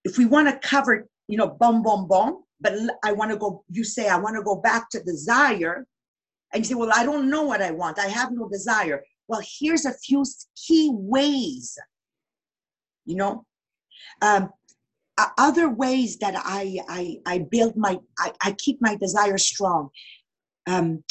if 0.04 0.18
we 0.18 0.26
want 0.26 0.48
to 0.48 0.68
cover, 0.68 1.06
you 1.28 1.36
know, 1.36 1.48
boom, 1.48 1.82
boom, 1.82 2.06
boom, 2.06 2.44
but 2.60 2.74
I 3.04 3.12
want 3.12 3.30
to 3.30 3.36
go, 3.36 3.64
you 3.70 3.84
say, 3.84 4.08
I 4.08 4.18
want 4.18 4.36
to 4.36 4.42
go 4.42 4.56
back 4.56 4.90
to 4.90 5.02
desire. 5.02 5.86
And 6.52 6.64
you 6.64 6.68
say, 6.68 6.74
well, 6.74 6.92
I 6.94 7.04
don't 7.04 7.30
know 7.30 7.42
what 7.42 7.62
I 7.62 7.70
want. 7.70 7.98
I 7.98 8.08
have 8.08 8.32
no 8.32 8.48
desire. 8.48 9.04
Well, 9.28 9.40
here's 9.60 9.84
a 9.84 9.92
few 9.92 10.24
key 10.56 10.90
ways, 10.92 11.78
you 13.04 13.16
know. 13.16 13.44
Um, 14.22 14.50
other 15.38 15.68
ways 15.68 16.18
that 16.18 16.34
I, 16.36 16.78
I, 16.88 17.18
I 17.26 17.38
build 17.50 17.76
my, 17.76 17.98
I, 18.18 18.32
I 18.42 18.52
keep 18.52 18.78
my 18.80 18.96
desire 18.96 19.38
strong. 19.38 19.90
Um, 20.66 21.04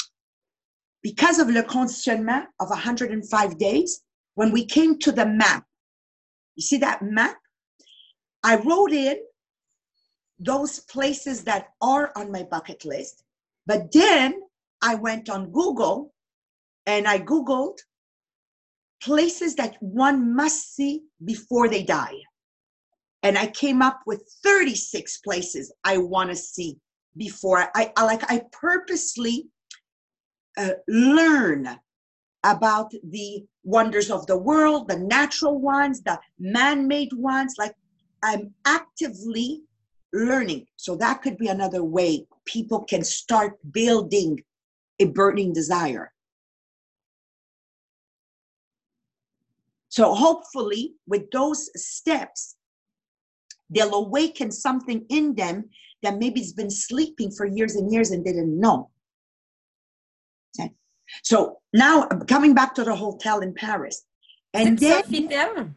because 1.02 1.38
of 1.38 1.48
le 1.48 1.62
conditionnement 1.62 2.46
of 2.58 2.68
105 2.68 3.58
days, 3.58 4.02
when 4.34 4.52
we 4.52 4.64
came 4.64 4.98
to 4.98 5.12
the 5.12 5.26
map, 5.26 5.64
you 6.56 6.62
see 6.62 6.78
that 6.78 7.02
map? 7.02 7.36
I 8.42 8.56
wrote 8.56 8.92
in 8.92 9.16
those 10.38 10.80
places 10.80 11.44
that 11.44 11.68
are 11.80 12.12
on 12.16 12.32
my 12.32 12.42
bucket 12.42 12.84
list, 12.84 13.24
but 13.66 13.92
then 13.92 14.40
I 14.82 14.94
went 14.94 15.28
on 15.28 15.52
Google 15.52 16.12
and 16.86 17.06
I 17.06 17.18
Googled 17.18 17.78
places 19.02 19.54
that 19.56 19.76
one 19.80 20.34
must 20.34 20.74
see 20.74 21.02
before 21.24 21.68
they 21.68 21.82
die. 21.82 22.16
And 23.22 23.36
I 23.36 23.48
came 23.48 23.82
up 23.82 24.00
with 24.06 24.22
36 24.42 25.18
places 25.18 25.72
I 25.84 25.98
want 25.98 26.30
to 26.30 26.36
see 26.36 26.78
before 27.16 27.70
I, 27.74 27.92
I 27.96 28.04
like 28.04 28.30
I 28.30 28.42
purposely 28.52 29.48
uh, 30.56 30.70
learn 30.88 31.68
about 32.44 32.92
the 33.10 33.44
wonders 33.64 34.10
of 34.10 34.26
the 34.26 34.38
world, 34.38 34.88
the 34.88 34.98
natural 34.98 35.58
ones, 35.58 36.02
the 36.02 36.18
man 36.38 36.88
made 36.88 37.12
ones. 37.12 37.56
Like 37.58 37.74
I'm 38.22 38.54
actively 38.64 39.62
learning. 40.12 40.66
So 40.76 40.96
that 40.96 41.22
could 41.22 41.36
be 41.36 41.48
another 41.48 41.84
way 41.84 42.26
people 42.46 42.84
can 42.84 43.04
start 43.04 43.58
building 43.72 44.42
a 45.00 45.06
burning 45.06 45.52
desire. 45.52 46.12
So 49.88 50.14
hopefully, 50.14 50.94
with 51.08 51.30
those 51.32 51.68
steps, 51.74 52.56
they'll 53.70 53.94
awaken 53.94 54.52
something 54.52 55.04
in 55.08 55.34
them 55.34 55.70
that 56.02 56.18
maybe 56.18 56.40
has 56.40 56.52
been 56.52 56.70
sleeping 56.70 57.30
for 57.32 57.44
years 57.44 57.74
and 57.74 57.92
years 57.92 58.10
and 58.12 58.24
didn't 58.24 58.58
know. 58.58 58.90
Okay. 60.58 60.72
So 61.24 61.58
now 61.72 62.06
coming 62.28 62.54
back 62.54 62.74
to 62.76 62.84
the 62.84 62.94
hotel 62.94 63.40
in 63.40 63.52
Paris. 63.52 64.04
And 64.54 64.78
then 64.78 65.02
Sofitel? 65.02 65.74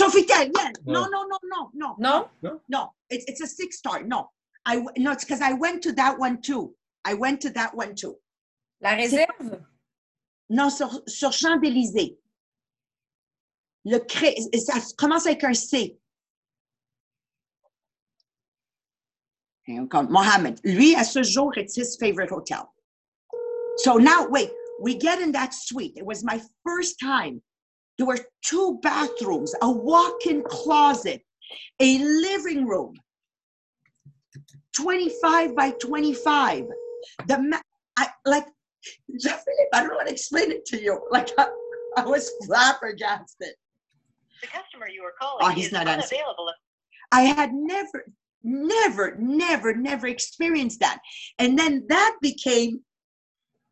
Sofitel, 0.00 0.50
yeah. 0.56 0.70
No, 0.84 1.06
no, 1.06 1.24
no, 1.24 1.38
no, 1.44 1.70
no. 1.74 1.96
No? 1.98 2.28
No. 2.42 2.60
No. 2.68 2.92
It's 3.08 3.24
it's 3.26 3.40
a 3.40 3.46
six 3.46 3.78
star. 3.78 4.02
No. 4.02 4.30
I 4.66 4.84
no, 4.96 5.12
it's 5.12 5.24
because 5.24 5.40
I 5.40 5.52
went 5.52 5.82
to 5.82 5.92
that 5.92 6.18
one 6.18 6.40
too. 6.40 6.74
I 7.04 7.14
went 7.14 7.40
to 7.42 7.50
that 7.50 7.74
one 7.74 7.94
too. 7.94 8.16
La 8.84 8.94
réserve? 8.94 9.62
Non, 10.50 10.68
sur, 10.68 11.02
sur 11.06 11.32
Champs-Élysées. 11.32 12.18
Le 13.86 13.98
cré, 13.98 14.36
ça 14.58 14.74
commence 14.98 15.26
avec 15.26 15.42
un 15.42 15.54
C. 15.54 15.98
Mohammed. 19.66 20.60
Lui, 20.64 20.94
à 20.94 21.04
ce 21.04 21.22
jour, 21.22 21.56
it's 21.56 21.74
his 21.74 21.96
favorite 21.98 22.30
hotel. 22.30 22.70
So 23.78 23.96
now, 23.96 24.28
wait, 24.28 24.50
we 24.78 24.94
get 24.94 25.22
in 25.22 25.32
that 25.32 25.54
suite. 25.54 25.96
It 25.96 26.04
was 26.04 26.22
my 26.22 26.40
first 26.62 27.00
time. 27.00 27.40
There 27.96 28.06
were 28.06 28.18
two 28.42 28.78
bathrooms, 28.82 29.54
a 29.62 29.70
walk 29.70 30.26
in 30.26 30.42
closet, 30.42 31.22
a 31.80 31.98
living 31.98 32.66
room, 32.66 32.94
25 34.74 35.56
by 35.56 35.72
25. 35.80 36.66
The 37.26 37.60
I, 37.96 38.08
like, 38.26 38.46
I 39.72 39.80
don't 39.80 39.88
know 39.88 39.98
how 39.98 40.04
to 40.04 40.12
explain 40.12 40.50
it 40.50 40.64
to 40.66 40.82
you. 40.82 41.00
Like, 41.10 41.30
I, 41.38 41.46
I 41.96 42.04
was 42.04 42.30
flabbergasted. 42.44 43.54
The 44.40 44.46
customer 44.48 44.88
you 44.88 45.02
were 45.02 45.14
calling 45.20 45.46
Oh, 45.46 45.50
he's 45.50 45.72
not 45.72 45.88
unavailable. 45.88 46.52
I 47.12 47.22
had 47.22 47.52
never, 47.52 48.04
never, 48.42 49.16
never, 49.18 49.74
never 49.74 50.06
experienced 50.06 50.80
that. 50.80 50.98
And 51.38 51.58
then 51.58 51.84
that 51.88 52.16
became 52.20 52.80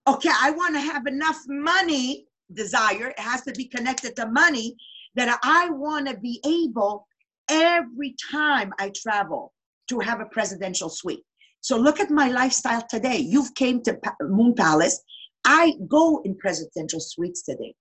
okay, 0.07 0.31
I 0.33 0.51
want 0.51 0.75
to 0.75 0.81
have 0.81 1.07
enough 1.07 1.39
money, 1.47 2.27
desire, 2.53 3.09
it 3.09 3.19
has 3.19 3.43
to 3.43 3.53
be 3.53 3.67
connected 3.67 4.17
to 4.17 4.27
money, 4.27 4.77
that 5.15 5.39
I 5.43 5.71
want 5.71 6.09
to 6.09 6.17
be 6.17 6.41
able 6.45 7.07
every 7.49 8.17
time 8.31 8.73
I 8.79 8.91
travel 8.95 9.53
to 9.89 10.01
have 10.01 10.21
a 10.21 10.27
presidential 10.27 10.89
suite. 10.89 11.25
So 11.63 11.77
look 11.79 12.01
at 12.01 12.11
my 12.11 12.29
lifestyle 12.29 12.85
today. 12.91 13.19
You've 13.19 13.55
came 13.55 13.83
to 13.85 13.99
Moon 14.21 14.55
Palace. 14.55 15.01
I 15.45 15.75
go 15.89 16.21
in 16.25 16.37
presidential 16.37 17.01
suites 17.01 17.43
today. 17.43 17.75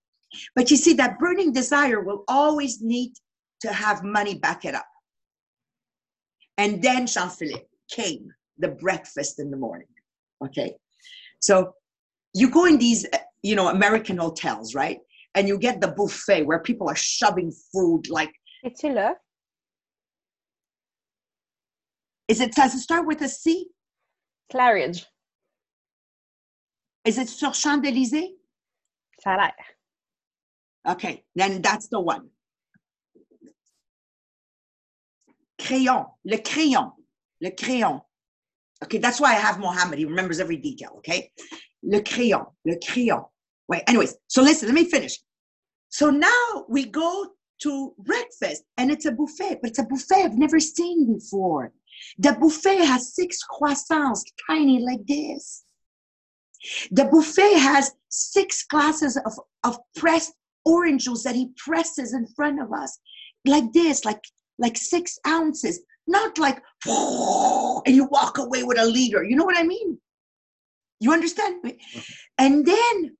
But 0.56 0.72
you 0.72 0.78
see, 0.78 0.94
that 0.94 1.20
burning 1.20 1.52
desire 1.52 2.00
will 2.00 2.24
always 2.28 2.82
need 2.82 3.14
to 3.62 3.74
have 3.74 4.04
money 4.04 4.36
back 4.36 4.66
it 4.66 4.76
up. 4.76 4.86
And 6.58 6.82
then 6.82 7.08
Jean 7.08 7.30
Philippe 7.30 7.66
came, 7.90 8.30
the 8.58 8.70
breakfast 8.70 9.40
in 9.40 9.50
the 9.50 9.58
morning. 9.58 9.88
Okay. 10.46 10.76
So 11.40 11.74
you 12.34 12.50
go 12.50 12.66
in 12.66 12.78
these, 12.78 13.06
uh, 13.12 13.18
you 13.42 13.56
know, 13.56 13.70
American 13.70 14.18
hotels, 14.18 14.76
right? 14.76 15.00
And 15.34 15.48
you 15.48 15.58
get 15.58 15.82
the 15.82 15.88
buffet 15.88 16.44
where 16.44 16.60
people 16.60 16.88
are 16.88 16.96
shoving 16.96 17.52
food 17.74 18.10
like, 18.10 18.32
là? 18.94 19.16
Is 22.28 22.40
it, 22.40 22.54
does 22.54 22.76
it 22.76 22.80
start 22.80 23.06
with 23.06 23.22
a 23.22 23.28
C? 23.28 23.68
Claridge. 24.52 25.06
Is 27.06 27.18
it 27.18 27.30
sur 27.30 27.52
Champs-Élysées? 27.52 28.30
Ça 29.26 29.34
a 29.34 29.38
l'air. 29.38 29.54
Okay, 30.88 31.24
then 31.36 31.62
that's 31.62 31.88
the 31.88 32.00
one. 32.00 32.30
Crayon, 35.60 36.06
le 36.26 36.38
crayon, 36.38 36.92
le 37.40 37.52
crayon. 37.52 38.02
Okay, 38.84 38.98
that's 38.98 39.22
why 39.22 39.32
I 39.32 39.36
have 39.36 39.60
Mohammed. 39.60 40.00
He 40.00 40.06
remembers 40.06 40.40
every 40.40 40.58
detail, 40.58 40.94
okay? 40.98 41.32
Le 41.84 42.02
crayon, 42.02 42.46
le 42.66 42.78
crayon. 42.84 43.26
Wait, 43.68 43.84
anyways, 43.88 44.16
so 44.28 44.42
listen, 44.42 44.68
let 44.68 44.74
me 44.76 44.86
finish. 44.86 45.20
So 45.90 46.10
now 46.10 46.66
we 46.68 46.86
go 46.86 47.28
to 47.62 47.94
breakfast 48.00 48.64
and 48.78 48.90
it's 48.92 49.06
a 49.06 49.12
buffet, 49.12 49.60
but 49.62 49.70
it's 49.70 49.80
a 49.80 49.84
buffet 49.84 50.24
I've 50.24 50.38
never 50.38 50.60
seen 50.60 51.14
before. 51.14 51.72
The 52.18 52.34
buffet 52.34 52.86
has 52.86 53.16
six 53.16 53.40
croissants, 53.50 54.22
tiny 54.50 54.80
like 54.80 55.06
this. 55.08 55.64
The 56.92 57.06
buffet 57.06 57.58
has 57.58 57.92
six 58.10 58.64
glasses 58.66 59.18
of, 59.26 59.34
of 59.64 59.78
pressed 59.96 60.34
orange 60.66 61.06
juice 61.06 61.24
that 61.24 61.36
he 61.36 61.50
presses 61.58 62.14
in 62.14 62.28
front 62.36 62.62
of 62.62 62.72
us, 62.72 63.00
like 63.46 63.74
this, 63.74 64.06
like 64.06 64.22
like 64.60 64.78
six 64.78 65.18
ounces, 65.28 65.82
not 66.08 66.38
like 66.38 66.62
and 66.86 67.96
you 67.96 68.06
walk 68.12 68.38
away 68.38 68.64
with 68.64 68.80
a 68.80 68.86
liter. 68.86 69.24
You 69.24 69.36
know 69.36 69.46
what 69.46 69.58
I 69.58 69.64
mean? 69.64 70.00
You 71.00 71.12
understand 71.12 71.64
me? 71.64 71.80
And 72.38 72.66
then 72.66 73.18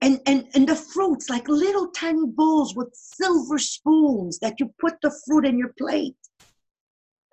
and 0.00 0.20
and 0.26 0.46
and 0.54 0.68
the 0.68 0.76
fruits 0.76 1.28
like 1.28 1.48
little 1.48 1.88
tiny 1.88 2.26
bowls 2.26 2.74
with 2.74 2.88
silver 2.94 3.58
spoons 3.58 4.38
that 4.38 4.58
you 4.60 4.72
put 4.80 4.94
the 5.02 5.14
fruit 5.26 5.44
in 5.44 5.58
your 5.58 5.74
plate. 5.78 6.16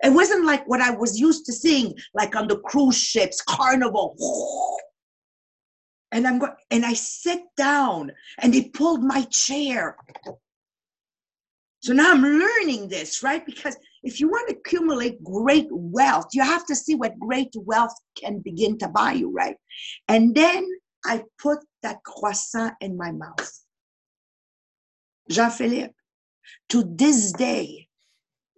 It 0.06 0.12
wasn't 0.12 0.44
like 0.44 0.66
what 0.68 0.80
I 0.80 0.90
was 0.90 1.18
used 1.18 1.46
to 1.46 1.52
seeing, 1.52 1.92
like 2.14 2.36
on 2.36 2.46
the 2.46 2.58
cruise 2.58 2.96
ships, 2.96 3.42
carnival. 3.42 4.16
And 6.12 6.28
I'm 6.28 6.38
going, 6.38 6.52
and 6.70 6.86
I 6.86 6.92
sit 6.92 7.40
down, 7.56 8.12
and 8.38 8.54
they 8.54 8.68
pulled 8.68 9.02
my 9.02 9.22
chair. 9.22 9.96
So 11.80 11.92
now 11.92 12.12
I'm 12.12 12.22
learning 12.22 12.88
this, 12.88 13.24
right? 13.24 13.44
Because 13.44 13.76
if 14.04 14.20
you 14.20 14.28
want 14.28 14.48
to 14.48 14.54
accumulate 14.56 15.22
great 15.24 15.66
wealth, 15.70 16.26
you 16.32 16.42
have 16.42 16.64
to 16.66 16.76
see 16.76 16.94
what 16.94 17.18
great 17.18 17.52
wealth 17.56 17.94
can 18.16 18.38
begin 18.38 18.78
to 18.78 18.88
buy 18.88 19.12
you, 19.12 19.32
right? 19.32 19.56
And 20.06 20.32
then 20.36 20.68
I 21.04 21.24
put 21.42 21.58
that 21.82 21.98
croissant 22.04 22.74
in 22.80 22.96
my 22.96 23.10
mouth. 23.10 23.60
Jean 25.28 25.50
Philippe, 25.50 25.94
to 26.68 26.84
this 26.84 27.32
day, 27.32 27.85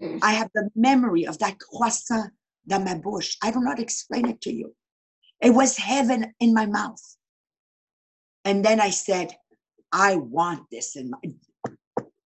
Mm. 0.02 0.20
I 0.22 0.32
have 0.32 0.50
the 0.54 0.70
memory 0.74 1.26
of 1.26 1.38
that 1.38 1.58
croissant 1.58 2.30
dans 2.66 2.84
ma 2.84 2.94
bouche. 2.94 3.36
I 3.42 3.50
do 3.50 3.60
not 3.60 3.78
explain 3.78 4.28
it 4.28 4.40
to 4.42 4.52
you. 4.52 4.74
It 5.40 5.50
was 5.50 5.76
heaven 5.76 6.34
in 6.40 6.52
my 6.54 6.66
mouth. 6.66 7.02
And 8.44 8.64
then 8.64 8.80
I 8.80 8.90
said, 8.90 9.32
I 9.92 10.16
want 10.16 10.62
this 10.70 10.96
in 10.96 11.10
my. 11.10 11.18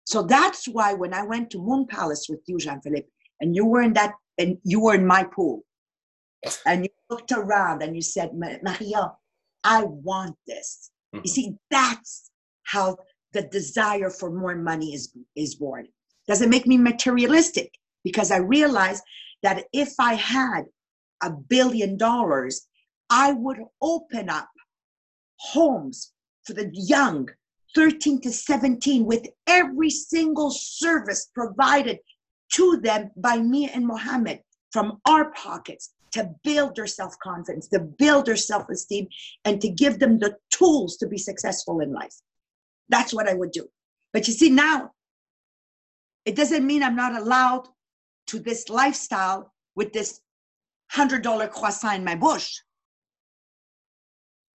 So 0.04 0.22
that's 0.22 0.66
why 0.66 0.94
when 0.94 1.14
I 1.14 1.24
went 1.24 1.50
to 1.50 1.58
Moon 1.58 1.86
Palace 1.86 2.26
with 2.28 2.40
you, 2.46 2.58
Jean 2.58 2.80
Philippe, 2.80 3.08
and 3.40 3.54
you 3.54 3.64
were 3.66 3.82
in 3.82 3.92
that, 3.94 4.14
and 4.38 4.58
you 4.64 4.80
were 4.80 4.94
in 4.94 5.06
my 5.06 5.24
pool, 5.24 5.64
and 6.66 6.84
you 6.84 6.90
looked 7.08 7.32
around 7.32 7.82
and 7.82 7.94
you 7.94 8.02
said, 8.02 8.32
Maria, 8.34 9.12
I 9.64 9.84
want 9.84 10.36
this. 10.46 10.90
You 11.12 11.20
mm-hmm. 11.20 11.28
see, 11.28 11.54
that's 11.70 12.30
how 12.64 12.98
the 13.32 13.42
desire 13.42 14.10
for 14.10 14.30
more 14.30 14.56
money 14.56 14.94
is, 14.94 15.14
is 15.36 15.54
born. 15.54 15.86
Does 16.32 16.40
it 16.40 16.48
make 16.48 16.66
me 16.66 16.78
materialistic? 16.78 17.78
Because 18.04 18.30
I 18.30 18.38
realized 18.38 19.02
that 19.42 19.64
if 19.74 19.92
I 19.98 20.14
had 20.14 20.62
a 21.22 21.30
billion 21.30 21.98
dollars, 21.98 22.68
I 23.10 23.34
would 23.34 23.58
open 23.82 24.30
up 24.30 24.48
homes 25.36 26.14
for 26.44 26.54
the 26.54 26.70
young, 26.72 27.28
13 27.74 28.22
to 28.22 28.30
17, 28.30 29.04
with 29.04 29.26
every 29.46 29.90
single 29.90 30.50
service 30.50 31.28
provided 31.34 31.98
to 32.54 32.78
them 32.78 33.10
by 33.14 33.36
me 33.36 33.68
and 33.68 33.86
Mohammed 33.86 34.40
from 34.70 35.02
our 35.06 35.32
pockets 35.32 35.92
to 36.12 36.30
build 36.44 36.76
their 36.76 36.86
self 36.86 37.14
confidence, 37.18 37.68
to 37.68 37.80
build 37.80 38.24
their 38.24 38.36
self 38.36 38.70
esteem, 38.70 39.06
and 39.44 39.60
to 39.60 39.68
give 39.68 39.98
them 39.98 40.18
the 40.18 40.38
tools 40.50 40.96
to 40.96 41.06
be 41.06 41.18
successful 41.18 41.80
in 41.80 41.92
life. 41.92 42.14
That's 42.88 43.12
what 43.12 43.28
I 43.28 43.34
would 43.34 43.52
do. 43.52 43.68
But 44.14 44.28
you 44.28 44.32
see, 44.32 44.48
now 44.48 44.92
it 46.24 46.36
doesn't 46.36 46.66
mean 46.66 46.82
I'm 46.82 46.96
not 46.96 47.14
allowed 47.20 47.68
to 48.28 48.38
this 48.38 48.68
lifestyle 48.68 49.52
with 49.74 49.92
this 49.92 50.20
$100 50.94 51.50
croissant 51.50 51.96
in 51.96 52.04
my 52.04 52.14
bush. 52.14 52.54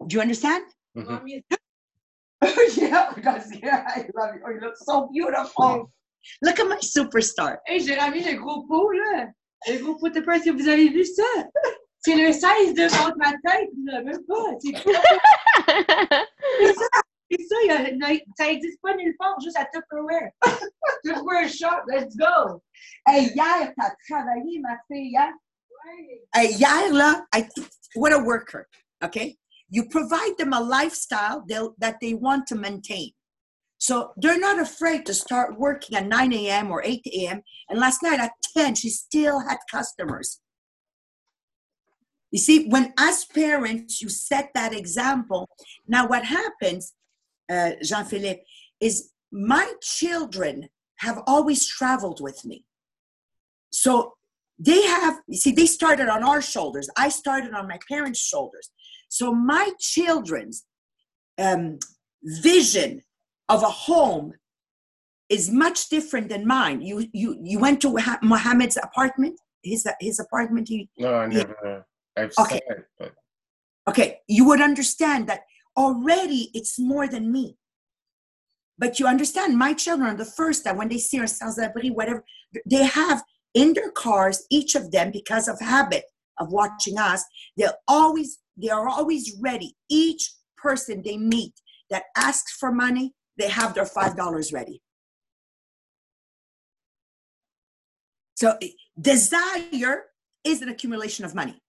Do 0.05 0.15
you 0.15 0.21
understand? 0.21 0.63
Mhm. 0.95 1.43
yeah, 2.77 3.11
because 3.15 3.51
yeah, 3.55 3.83
I 3.87 4.05
love 4.15 4.35
you. 4.35 4.41
Oh, 4.45 4.49
you 4.51 4.59
look 4.61 4.77
so 4.77 5.09
beautiful. 5.11 5.91
Look 6.43 6.59
at 6.59 6.67
my 6.67 6.77
superstar. 6.77 7.57
Hey, 7.65 7.79
j'ai 7.79 7.95
ramené 7.95 8.31
le 8.31 8.37
gros 8.37 8.63
pot, 8.67 8.91
là. 8.91 9.27
Le 9.67 9.79
gros 9.83 9.95
pot 9.95 10.09
de 10.13 10.21
presse, 10.21 10.45
est-ce 10.45 10.51
que 10.51 10.57
vous 10.61 10.67
avez 10.67 10.89
vu 10.89 11.03
ça? 11.03 11.23
C'est 11.99 12.15
le 12.15 12.31
16 12.31 12.75
devant 12.75 13.11
ma 13.17 13.31
tête, 13.31 13.69
là, 13.85 14.03
même 14.03 14.23
pas. 14.25 14.55
C'est 14.59 14.73
c'est 17.29 17.43
ça, 17.47 17.55
il 17.63 17.67
y 17.67 17.71
a- 17.71 18.19
ça 18.37 18.45
n'existe 18.47 18.79
pas 18.81 18.95
nulle 18.95 19.15
part, 19.17 19.39
juste 19.41 19.57
à 19.57 19.65
Tupperware. 19.65 20.31
Tupperware 21.05 21.49
shop, 21.49 21.83
let's 21.87 22.15
go! 22.15 22.61
Hey, 23.07 23.31
hier, 23.33 23.73
t'as 23.77 23.91
travaillé, 24.09 24.59
ma 24.59 24.77
fille, 24.87 25.15
hein? 25.17 25.33
Hey, 26.33 26.53
hier, 26.53 26.91
là, 26.93 27.25
I, 27.33 27.47
what 27.95 28.11
a 28.13 28.19
worker, 28.19 28.67
okay? 29.03 29.37
You 29.69 29.87
provide 29.89 30.37
them 30.37 30.53
a 30.53 30.59
lifestyle 30.61 31.43
that 31.79 31.95
they 32.01 32.13
want 32.13 32.47
to 32.47 32.55
maintain. 32.55 33.11
So 33.79 34.11
they're 34.17 34.39
not 34.39 34.59
afraid 34.59 35.05
to 35.05 35.13
start 35.13 35.59
working 35.59 35.97
at 35.97 36.07
9 36.07 36.33
a.m. 36.33 36.71
or 36.71 36.81
8 36.83 37.01
a.m. 37.13 37.41
And 37.69 37.79
last 37.79 38.01
night 38.01 38.19
at 38.19 38.31
10, 38.55 38.75
she 38.75 38.89
still 38.89 39.41
had 39.41 39.57
customers. 39.69 40.39
You 42.31 42.39
see, 42.39 42.67
when 42.67 42.93
as 42.97 43.25
parents, 43.25 44.01
you 44.01 44.09
set 44.09 44.49
that 44.55 44.73
example. 44.73 45.47
Now, 45.87 46.07
what 46.07 46.25
happens, 46.25 46.93
uh, 47.49 47.71
Jean 47.83 48.05
Philippe, 48.05 48.43
is 48.79 49.11
my 49.31 49.73
children 49.81 50.69
have 50.97 51.21
always 51.27 51.67
traveled 51.67 52.21
with 52.21 52.43
me. 52.45 52.65
So 53.69 54.13
they 54.59 54.81
have, 54.83 55.19
you 55.27 55.37
see, 55.37 55.51
they 55.51 55.65
started 55.65 56.09
on 56.09 56.23
our 56.23 56.41
shoulders. 56.41 56.89
I 56.97 57.09
started 57.09 57.53
on 57.53 57.67
my 57.67 57.79
parents' 57.87 58.19
shoulders. 58.19 58.71
So 59.09 59.33
my 59.33 59.71
children's 59.79 60.65
um, 61.37 61.77
vision 62.23 63.03
of 63.49 63.63
a 63.63 63.67
home 63.67 64.33
is 65.29 65.51
much 65.51 65.89
different 65.89 66.29
than 66.29 66.47
mine. 66.47 66.81
You 66.81 67.07
you 67.13 67.37
you 67.43 67.59
went 67.59 67.81
to 67.81 67.97
Mohammed's 68.21 68.77
apartment, 68.77 69.39
his 69.63 69.85
his 69.99 70.19
apartment. 70.19 70.69
He, 70.69 70.89
No, 70.97 71.15
I 71.15 71.27
never. 71.27 71.85
I've 72.17 72.33
Okay. 72.39 72.61
but 72.97 73.11
okay, 73.89 74.19
you 74.27 74.45
would 74.45 74.61
understand 74.61 75.27
that 75.27 75.41
already 75.77 76.49
it's 76.53 76.79
more 76.79 77.07
than 77.07 77.31
me. 77.31 77.57
But 78.79 78.99
you 78.99 79.07
understand, 79.07 79.57
my 79.57 79.73
children 79.73 80.09
are 80.09 80.17
the 80.17 80.25
first 80.25 80.63
that 80.63 80.75
when 80.75 80.89
they 80.89 80.97
see 80.97 81.19
our 81.19 81.27
sans 81.27 81.57
abri, 81.57 81.89
whatever, 81.89 82.23
they 82.69 82.83
have 82.83 83.23
in 83.53 83.73
their 83.73 83.91
cars, 83.91 84.45
each 84.51 84.75
of 84.75 84.91
them, 84.91 85.11
because 85.11 85.47
of 85.47 85.59
habit 85.59 86.03
of 86.39 86.51
watching 86.51 86.97
us, 86.97 87.23
they'll 87.55 87.73
always, 87.87 88.39
they 88.55 88.69
are 88.69 88.87
always 88.87 89.35
ready. 89.39 89.75
Each 89.89 90.31
person 90.57 91.01
they 91.03 91.17
meet 91.17 91.53
that 91.89 92.03
asks 92.15 92.51
for 92.53 92.71
money, 92.71 93.13
they 93.37 93.49
have 93.49 93.73
their 93.73 93.85
five 93.85 94.15
dollars 94.15 94.51
ready. 94.51 94.81
So 98.35 98.55
eh, 98.61 98.69
desire 98.99 100.03
is 100.43 100.61
an 100.61 100.69
accumulation 100.69 101.25
of 101.25 101.33
money 101.33 101.59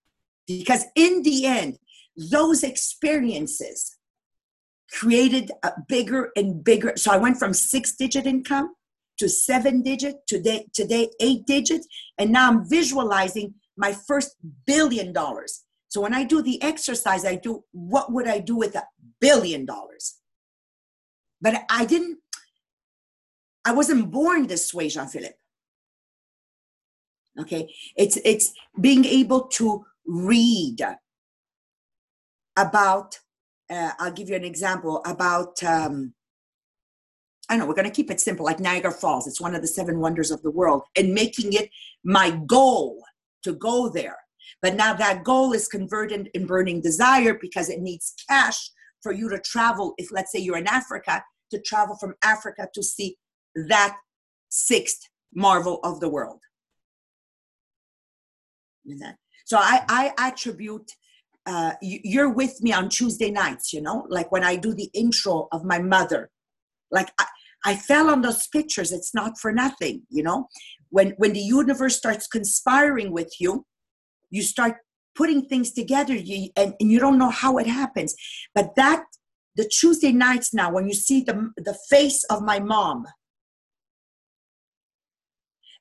because 0.46 0.84
in 0.94 1.22
the 1.22 1.46
end, 1.46 1.78
those 2.18 2.64
experiences 2.64 3.96
created 4.90 5.52
a 5.62 5.72
bigger 5.88 6.30
and 6.36 6.64
bigger. 6.64 6.92
So 6.96 7.12
I 7.12 7.16
went 7.16 7.38
from 7.38 7.54
six 7.54 7.94
digit 7.94 8.26
income 8.26 8.74
to 9.18 9.28
seven 9.28 9.82
digit, 9.82 10.26
today, 10.26 10.66
today 10.72 11.10
eight 11.20 11.46
digits, 11.46 11.86
and 12.18 12.30
now 12.30 12.48
I'm 12.48 12.68
visualizing 12.68 13.54
my 13.76 13.92
first 13.92 14.36
billion 14.66 15.12
dollars. 15.12 15.64
So 15.88 16.00
when 16.00 16.14
I 16.14 16.24
do 16.24 16.42
the 16.42 16.60
exercise, 16.62 17.24
I 17.24 17.36
do 17.36 17.64
what 17.72 18.12
would 18.12 18.26
I 18.26 18.40
do 18.40 18.56
with 18.56 18.74
a 18.74 18.84
billion 19.20 19.64
dollars? 19.64 20.16
But 21.40 21.62
I 21.70 21.84
didn't, 21.84 22.18
I 23.64 23.72
wasn't 23.72 24.10
born 24.10 24.46
this 24.46 24.74
way, 24.74 24.88
Jean 24.88 25.06
Philippe. 25.06 25.36
Okay, 27.40 27.72
it's 27.96 28.18
it's 28.24 28.52
being 28.80 29.04
able 29.04 29.42
to 29.42 29.84
read 30.04 30.84
about 32.58 33.18
uh, 33.70 33.92
i'll 33.98 34.12
give 34.12 34.28
you 34.28 34.36
an 34.36 34.44
example 34.44 35.02
about 35.06 35.62
um, 35.62 36.12
i 37.48 37.54
don't 37.54 37.60
know 37.60 37.66
we're 37.66 37.74
going 37.74 37.84
to 37.84 37.90
keep 37.94 38.10
it 38.10 38.20
simple 38.20 38.44
like 38.44 38.60
niagara 38.60 38.92
falls 38.92 39.26
it's 39.26 39.40
one 39.40 39.54
of 39.54 39.62
the 39.62 39.68
seven 39.68 40.00
wonders 40.00 40.30
of 40.30 40.42
the 40.42 40.50
world 40.50 40.82
and 40.96 41.14
making 41.14 41.52
it 41.52 41.70
my 42.04 42.30
goal 42.46 43.02
to 43.42 43.52
go 43.54 43.88
there 43.88 44.18
But 44.62 44.74
now 44.74 44.94
that 44.94 45.24
goal 45.24 45.52
is 45.52 45.68
converted 45.68 46.30
in 46.34 46.46
burning 46.46 46.80
desire 46.80 47.34
because 47.34 47.68
it 47.68 47.80
needs 47.80 48.14
cash 48.28 48.70
for 49.02 49.12
you 49.12 49.28
to 49.30 49.38
travel. 49.38 49.94
If, 49.98 50.10
let's 50.10 50.32
say, 50.32 50.40
you're 50.40 50.58
in 50.58 50.66
Africa, 50.66 51.22
to 51.50 51.60
travel 51.60 51.96
from 51.96 52.14
Africa 52.22 52.68
to 52.74 52.82
see 52.82 53.16
that 53.54 53.96
sixth 54.48 55.08
marvel 55.34 55.80
of 55.84 56.00
the 56.00 56.08
world. 56.08 56.40
So 59.44 59.58
I, 59.58 59.84
I 59.88 60.12
attribute, 60.18 60.90
uh, 61.48 61.72
you- 61.80 62.00
you're 62.04 62.34
with 62.42 62.54
me 62.62 62.70
on 62.72 62.88
Tuesday 62.88 63.30
nights, 63.30 63.72
you 63.72 63.80
know, 63.80 64.06
like 64.16 64.30
when 64.30 64.44
I 64.44 64.54
do 64.56 64.74
the 64.74 64.90
intro 65.02 65.48
of 65.50 65.64
my 65.64 65.78
mother. 65.94 66.30
Like 66.90 67.10
I, 67.18 67.26
I 67.64 67.74
fell 67.76 68.10
on 68.10 68.20
those 68.22 68.46
pictures. 68.48 68.92
It's 68.92 69.14
not 69.14 69.38
for 69.40 69.50
nothing, 69.52 69.96
you 70.10 70.22
know. 70.22 70.48
When 70.90 71.08
when 71.20 71.32
the 71.32 71.46
universe 71.60 71.96
starts 71.96 72.26
conspiring 72.26 73.10
with 73.18 73.32
you, 73.40 73.52
you 74.30 74.42
start 74.42 74.74
putting 75.14 75.40
things 75.46 75.72
together, 75.72 76.14
you, 76.14 76.50
and, 76.56 76.74
and 76.78 76.90
you 76.92 77.00
don't 77.00 77.18
know 77.18 77.30
how 77.30 77.58
it 77.58 77.66
happens. 77.66 78.14
But 78.54 78.74
that 78.76 79.02
the 79.56 79.68
Tuesday 79.80 80.12
nights 80.12 80.54
now, 80.54 80.68
when 80.72 80.86
you 80.86 80.94
see 80.94 81.18
the 81.22 81.36
the 81.56 81.76
face 81.90 82.20
of 82.24 82.42
my 82.42 82.58
mom, 82.60 83.06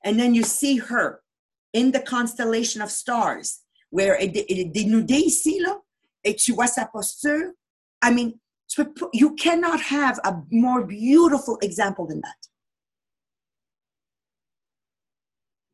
and 0.04 0.18
then 0.18 0.34
you 0.34 0.42
see 0.42 0.78
her 0.78 1.20
in 1.72 1.92
the 1.92 2.00
constellation 2.00 2.80
of 2.82 2.90
stars, 2.90 3.62
where 3.90 4.16
elle 4.20 4.36
est 4.36 4.64
dénudée 4.64 5.24
ici 5.24 5.60
là, 5.60 5.80
et 6.24 6.34
tu 6.34 6.52
vois 6.52 6.66
sa 6.66 6.86
posture. 6.86 7.52
I 8.02 8.12
mean, 8.12 8.38
you 9.12 9.34
cannot 9.34 9.80
have 9.80 10.20
a 10.24 10.36
more 10.50 10.84
beautiful 10.84 11.58
example 11.62 12.06
than 12.06 12.20
that. 12.20 12.48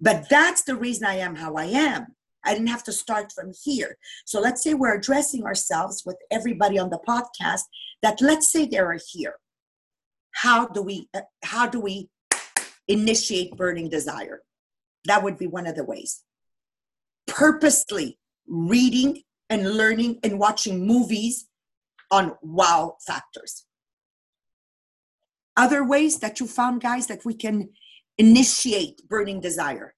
But 0.00 0.28
that's 0.28 0.62
the 0.62 0.76
reason 0.76 1.06
I 1.06 1.16
am 1.16 1.36
how 1.36 1.56
I 1.56 1.64
am. 1.64 2.14
I 2.44 2.52
didn't 2.52 2.68
have 2.68 2.84
to 2.84 2.92
start 2.92 3.32
from 3.32 3.52
here. 3.64 3.96
So 4.26 4.38
let's 4.38 4.62
say 4.62 4.74
we're 4.74 4.94
addressing 4.94 5.44
ourselves 5.44 6.02
with 6.04 6.16
everybody 6.30 6.78
on 6.78 6.90
the 6.90 7.00
podcast 7.08 7.62
that 8.02 8.20
let's 8.20 8.50
say 8.52 8.66
they're 8.66 8.98
here. 9.12 9.36
How 10.32 10.66
do 10.66 10.82
we 10.82 11.08
uh, 11.14 11.22
how 11.42 11.66
do 11.66 11.80
we 11.80 12.08
initiate 12.86 13.56
burning 13.56 13.88
desire? 13.88 14.42
That 15.06 15.22
would 15.22 15.38
be 15.38 15.46
one 15.46 15.66
of 15.66 15.74
the 15.74 15.84
ways. 15.84 16.22
Purposely 17.34 18.16
reading 18.46 19.22
and 19.50 19.74
learning 19.74 20.20
and 20.22 20.38
watching 20.38 20.86
movies 20.86 21.48
on 22.12 22.36
wow 22.42 22.96
factors. 23.04 23.66
Other 25.56 25.84
ways 25.84 26.20
that 26.20 26.38
you 26.38 26.46
found, 26.46 26.80
guys, 26.80 27.08
that 27.08 27.24
we 27.24 27.34
can 27.34 27.70
initiate 28.18 29.08
burning 29.08 29.40
desire. 29.40 29.96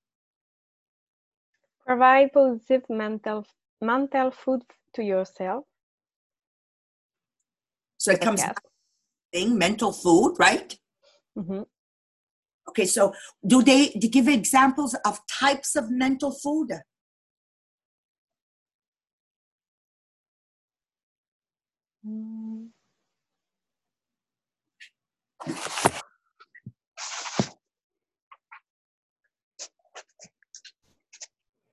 Provide 1.84 2.32
positive 2.32 2.84
mental 2.88 3.46
mental 3.82 4.30
food 4.30 4.62
to 4.94 5.02
yourself. 5.02 5.64
So 7.98 8.12
it 8.12 8.20
comes 8.22 8.42
thing, 9.32 9.58
mental 9.58 9.92
food, 9.92 10.36
right? 10.38 10.74
Mhm. 11.36 11.66
Okay, 12.68 12.86
so 12.86 13.12
do 13.46 13.62
they, 13.62 13.90
do 13.90 14.08
give 14.08 14.26
examples 14.28 14.94
of 15.04 15.20
types 15.26 15.76
of 15.76 15.90
mental 15.90 16.32
food? 16.32 16.72
Mm. 22.06 22.70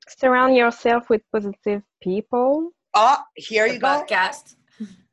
Surround 0.08 0.56
yourself 0.56 1.10
with 1.10 1.22
positive 1.32 1.82
people. 2.02 2.72
Oh, 2.94 3.18
here 3.36 3.68
The 3.68 3.74
you 3.76 3.80
go. 3.80 3.88
podcast. 3.88 4.56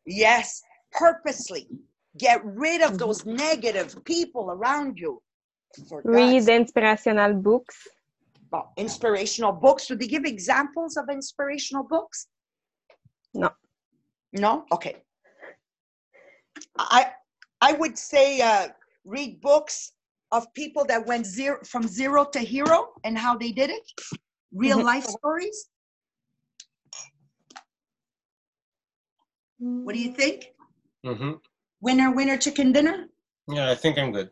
Yes, 0.06 0.62
purposely 0.92 1.68
get 2.18 2.44
rid 2.44 2.82
of 2.82 2.92
Mhm. 2.92 2.98
those 2.98 3.24
negative 3.24 4.04
people 4.04 4.50
around 4.50 4.98
you. 4.98 5.22
For 5.88 6.02
Read 6.04 6.32
God's 6.46 6.48
inspirational 6.48 7.34
books. 7.34 7.86
well, 8.50 8.72
inspirational 8.76 9.52
books. 9.52 9.86
Do 9.86 9.94
they 9.94 10.08
give 10.08 10.24
examples 10.24 10.96
of 10.96 11.08
inspirational 11.08 11.84
books? 11.84 12.26
No. 13.32 13.50
No? 14.32 14.66
Okay. 14.72 15.04
I 16.78 17.12
I 17.60 17.72
would 17.74 17.98
say 17.98 18.40
uh, 18.40 18.68
read 19.04 19.40
books 19.40 19.92
of 20.32 20.52
people 20.54 20.84
that 20.86 21.06
went 21.06 21.26
zero 21.26 21.58
from 21.64 21.86
zero 21.86 22.24
to 22.24 22.38
hero 22.38 22.92
and 23.04 23.18
how 23.18 23.36
they 23.36 23.52
did 23.52 23.70
it. 23.70 23.82
Real 24.52 24.78
Mhm. 24.78 24.84
life 24.84 25.04
stories. 25.04 25.68
What 29.58 29.94
do 29.94 30.00
you 30.00 30.12
think? 30.12 30.54
hmm 31.04 31.32
Winner, 31.80 32.10
winner, 32.12 32.36
chicken 32.36 32.72
dinner? 32.72 33.08
Yeah, 33.48 33.70
I 33.70 33.74
think 33.74 33.98
I'm 33.98 34.12
good. 34.12 34.30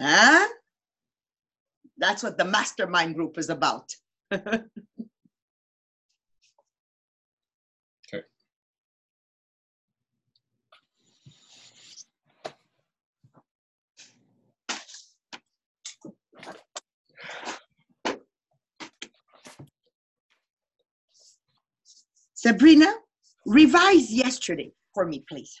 Huh? 0.00 0.48
That's 1.96 2.22
what 2.22 2.36
the 2.36 2.44
mastermind 2.44 3.14
group 3.14 3.38
is 3.38 3.48
about. 3.48 3.94
Sabrina, 22.46 22.94
revise 23.44 24.12
yesterday 24.12 24.70
for 24.94 25.04
me, 25.04 25.24
please. 25.28 25.60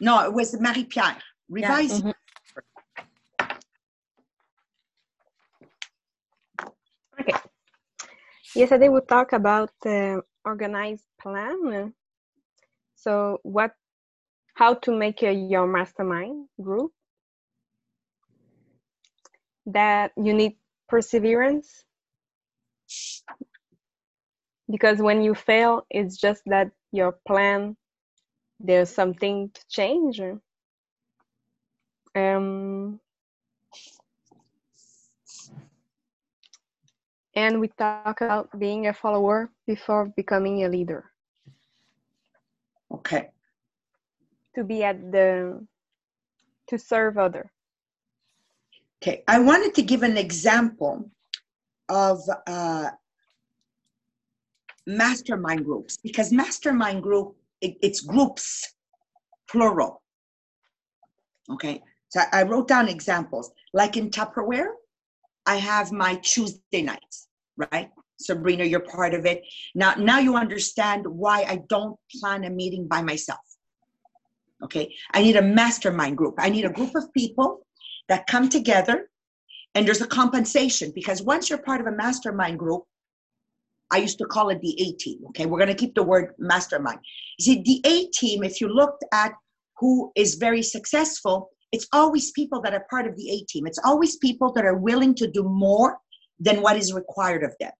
No, 0.00 0.24
it 0.24 0.32
was 0.32 0.58
Marie 0.60 0.84
Pierre. 0.84 1.16
Revise. 1.48 2.02
Mhm. 2.02 2.12
Okay. 7.20 7.38
Yesterday 8.56 8.88
we 8.88 9.00
talked 9.02 9.32
about 9.32 9.70
uh, 9.86 10.22
organized 10.44 11.06
plan. 11.20 11.94
So 12.96 13.38
what, 13.44 13.76
how 14.54 14.74
to 14.74 14.90
make 14.90 15.22
uh, 15.22 15.28
your 15.30 15.68
mastermind 15.68 16.48
group. 16.60 16.90
That 19.66 20.10
you 20.16 20.34
need 20.34 20.58
perseverance 20.88 21.84
because 24.70 25.00
when 25.00 25.22
you 25.22 25.34
fail, 25.34 25.86
it's 25.90 26.16
just 26.16 26.42
that 26.46 26.70
your 26.92 27.12
plan 27.26 27.76
there's 28.60 28.90
something 28.90 29.50
to 29.54 29.62
change. 29.68 30.20
Um, 32.14 33.00
and 37.36 37.60
we 37.60 37.68
talk 37.68 38.02
about 38.02 38.58
being 38.58 38.86
a 38.86 38.92
follower 38.92 39.50
before 39.66 40.06
becoming 40.16 40.64
a 40.64 40.68
leader 40.68 41.10
Okay. 42.90 43.30
to 44.54 44.64
be 44.64 44.82
at 44.82 45.12
the 45.12 45.66
to 46.66 46.78
serve 46.78 47.18
other 47.18 47.52
Okay, 49.02 49.22
I 49.28 49.38
wanted 49.40 49.74
to 49.74 49.82
give 49.82 50.02
an 50.02 50.16
example 50.16 51.10
of 51.88 52.20
uh, 52.46 52.90
mastermind 54.86 55.64
groups 55.64 55.96
because 56.02 56.32
mastermind 56.32 57.02
group 57.02 57.36
it, 57.60 57.76
it's 57.82 58.00
groups 58.00 58.74
plural. 59.50 60.02
Okay, 61.50 61.82
so 62.08 62.20
I- 62.20 62.40
I 62.40 62.42
wrote 62.42 62.68
down 62.68 62.88
examples 62.88 63.52
like 63.72 63.96
in 63.96 64.10
Tupperware, 64.10 64.72
I 65.46 65.56
have 65.56 65.92
my 65.92 66.16
Tuesday 66.16 66.82
nights, 66.82 67.28
right? 67.56 67.90
Sabrina, 68.18 68.64
you're 68.64 68.80
part 68.80 69.12
of 69.14 69.26
it. 69.26 69.42
Now, 69.74 69.94
now 69.94 70.18
you 70.18 70.36
understand 70.36 71.06
why 71.06 71.42
I 71.42 71.62
don't 71.68 71.98
plan 72.20 72.44
a 72.44 72.50
meeting 72.50 72.86
by 72.86 73.02
myself. 73.02 73.40
Okay, 74.62 74.94
I 75.12 75.22
need 75.22 75.36
a 75.36 75.42
mastermind 75.42 76.16
group. 76.16 76.36
I 76.38 76.48
need 76.48 76.64
a 76.64 76.70
group 76.70 76.94
of 76.94 77.12
people 77.12 77.66
that 78.08 78.26
come 78.26 78.48
together 78.48 79.10
and 79.74 79.86
there's 79.86 80.00
a 80.00 80.06
compensation 80.06 80.92
because 80.94 81.22
once 81.22 81.50
you're 81.50 81.58
part 81.58 81.80
of 81.80 81.86
a 81.86 81.92
mastermind 81.92 82.58
group 82.58 82.84
i 83.90 83.98
used 83.98 84.18
to 84.18 84.26
call 84.26 84.50
it 84.50 84.60
the 84.60 84.74
a 84.80 84.92
team 84.92 85.18
okay? 85.28 85.46
We're 85.46 85.58
going 85.58 85.68
to 85.68 85.82
keep 85.82 85.94
the 85.94 86.02
word 86.02 86.34
mastermind. 86.38 87.00
You 87.38 87.44
see 87.44 87.62
the 87.62 87.88
a 87.88 88.06
team 88.08 88.42
if 88.42 88.60
you 88.60 88.68
looked 88.68 89.04
at 89.12 89.32
who 89.78 90.12
is 90.14 90.36
very 90.36 90.62
successful 90.62 91.50
it's 91.74 91.88
always 91.92 92.30
people 92.30 92.60
that 92.62 92.72
are 92.72 92.86
part 92.88 93.08
of 93.08 93.16
the 93.16 93.28
a 93.30 93.44
team. 93.48 93.66
It's 93.66 93.80
always 93.84 94.16
people 94.18 94.52
that 94.52 94.64
are 94.64 94.76
willing 94.76 95.12
to 95.16 95.28
do 95.28 95.42
more 95.42 95.98
than 96.38 96.62
what 96.62 96.76
is 96.76 96.92
required 96.92 97.42
of 97.42 97.52
them. 97.58 97.72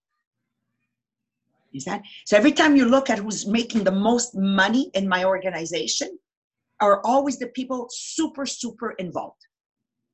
Is 1.73 1.85
that? 1.85 2.03
So 2.27 2.37
every 2.37 2.51
time 2.51 2.75
you 2.75 2.87
look 2.87 3.09
at 3.09 3.21
who's 3.21 3.47
making 3.47 3.85
the 3.85 3.93
most 3.93 4.35
money 4.35 4.91
in 4.95 5.09
my 5.09 5.25
organization 5.25 6.19
are 6.81 7.01
always 7.05 7.39
the 7.39 7.47
people 7.49 7.87
super 7.89 8.47
super 8.47 8.91
involved. 8.99 9.43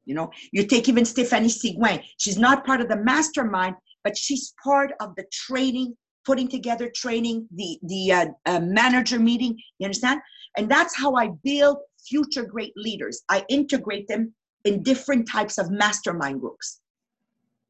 You 0.04 0.14
know, 0.14 0.30
you 0.52 0.66
take 0.66 0.86
even 0.90 1.06
Stephanie 1.06 1.48
Seguin. 1.48 2.02
She's 2.18 2.38
not 2.38 2.66
part 2.66 2.82
of 2.82 2.88
the 2.88 2.96
mastermind, 2.96 3.76
but 4.04 4.16
she's 4.16 4.54
part 4.62 4.92
of 5.00 5.14
the 5.16 5.24
training, 5.32 5.96
putting 6.24 6.48
together 6.48 6.90
training, 6.94 7.46
the 7.54 7.78
the 7.82 8.12
uh, 8.12 8.26
uh, 8.46 8.60
manager 8.60 9.18
meeting. 9.18 9.58
You 9.78 9.86
understand? 9.86 10.20
And 10.56 10.70
that's 10.70 10.96
how 10.96 11.14
I 11.14 11.28
build 11.44 11.78
future 12.08 12.44
great 12.44 12.72
leaders. 12.76 13.22
I 13.28 13.44
integrate 13.48 14.08
them 14.08 14.34
in 14.64 14.82
different 14.82 15.28
types 15.28 15.58
of 15.58 15.70
mastermind 15.70 16.40
groups 16.40 16.80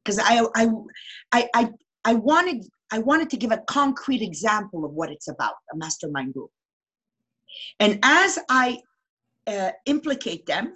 because 0.03 0.19
I, 0.19 0.45
I 0.55 0.67
I 1.31 1.49
I 1.53 1.69
I 2.05 2.13
wanted 2.15 2.65
I 2.91 2.99
wanted 2.99 3.29
to 3.29 3.37
give 3.37 3.51
a 3.51 3.63
concrete 3.67 4.21
example 4.21 4.83
of 4.85 4.91
what 4.91 5.09
it's 5.11 5.27
about 5.27 5.53
a 5.73 5.77
mastermind 5.77 6.33
group. 6.33 6.51
And 7.79 7.99
as 8.03 8.39
I 8.49 8.79
uh, 9.47 9.71
implicate 9.85 10.45
them, 10.45 10.75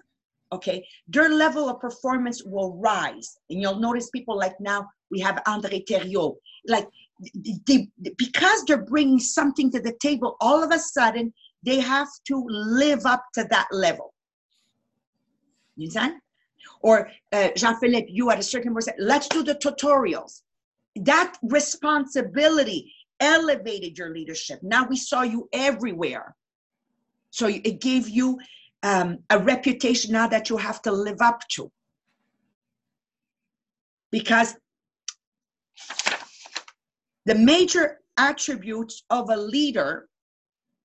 okay, 0.52 0.86
their 1.08 1.30
level 1.30 1.70
of 1.70 1.80
performance 1.80 2.44
will 2.44 2.78
rise. 2.78 3.38
And 3.50 3.62
you'll 3.62 3.80
notice 3.80 4.10
people 4.10 4.38
like 4.38 4.60
now 4.60 4.88
we 5.12 5.20
have 5.20 5.42
Andre 5.46 5.84
Theriault, 5.84 6.36
like 6.68 6.88
they, 7.66 7.90
because 8.18 8.64
they're 8.66 8.86
bringing 8.86 9.20
something 9.20 9.72
to 9.72 9.80
the 9.80 9.96
table, 10.02 10.36
all 10.42 10.64
of 10.64 10.72
a 10.72 10.80
sudden 10.80 11.34
they 11.64 11.80
have 11.80 12.10
to 12.28 12.46
live 12.48 13.06
up 13.06 13.24
to 13.34 13.46
that 13.50 13.68
level. 13.72 14.14
You 15.76 15.86
understand? 15.86 16.16
Or 16.82 17.10
uh, 17.32 17.50
Jean-Philippe, 17.56 18.08
you 18.10 18.30
at 18.32 18.40
a 18.40 18.44
certain 18.44 18.80
said, 18.82 18.96
let's 19.00 19.28
do 19.28 19.44
the 19.44 19.56
tutorials. 19.56 20.42
That 20.96 21.38
responsibility 21.44 22.94
elevated 23.20 23.98
your 23.98 24.12
leadership. 24.14 24.60
Now 24.62 24.86
we 24.88 24.98
saw 24.98 25.22
you 25.24 25.50
everywhere. 25.54 26.36
So 27.32 27.48
it 27.48 27.82
gave 27.82 28.08
you 28.08 28.40
um, 28.84 29.20
a 29.30 29.40
reputation 29.40 30.14
now 30.14 30.28
that 30.28 30.50
you 30.50 30.58
have 30.58 30.82
to 30.84 30.92
live 30.92 31.22
up 31.22 31.42
to. 31.50 31.72
Because 34.12 34.56
the 37.26 37.36
major 37.36 38.00
attributes 38.18 39.04
of 39.10 39.30
a 39.30 39.36
leader 39.38 40.08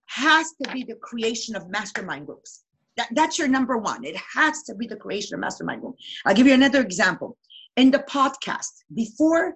has 0.07 0.53
to 0.63 0.71
be 0.73 0.83
the 0.83 0.97
creation 0.97 1.55
of 1.55 1.69
mastermind 1.69 2.27
groups. 2.27 2.65
That, 2.97 3.09
that's 3.13 3.39
your 3.39 3.49
number 3.49 3.79
one. 3.79 4.05
It 4.05 4.17
has 4.35 4.63
to 4.65 4.75
be 4.75 4.87
the 4.87 4.97
creation 4.97 5.35
of 5.35 5.41
mastermind 5.41 5.83
group. 5.83 5.95
I'll 6.27 6.35
give 6.35 6.47
you 6.47 6.55
another 6.55 6.81
example. 6.81 7.37
In 7.77 7.91
the 7.91 8.01
podcast, 8.01 8.83
before, 8.95 9.55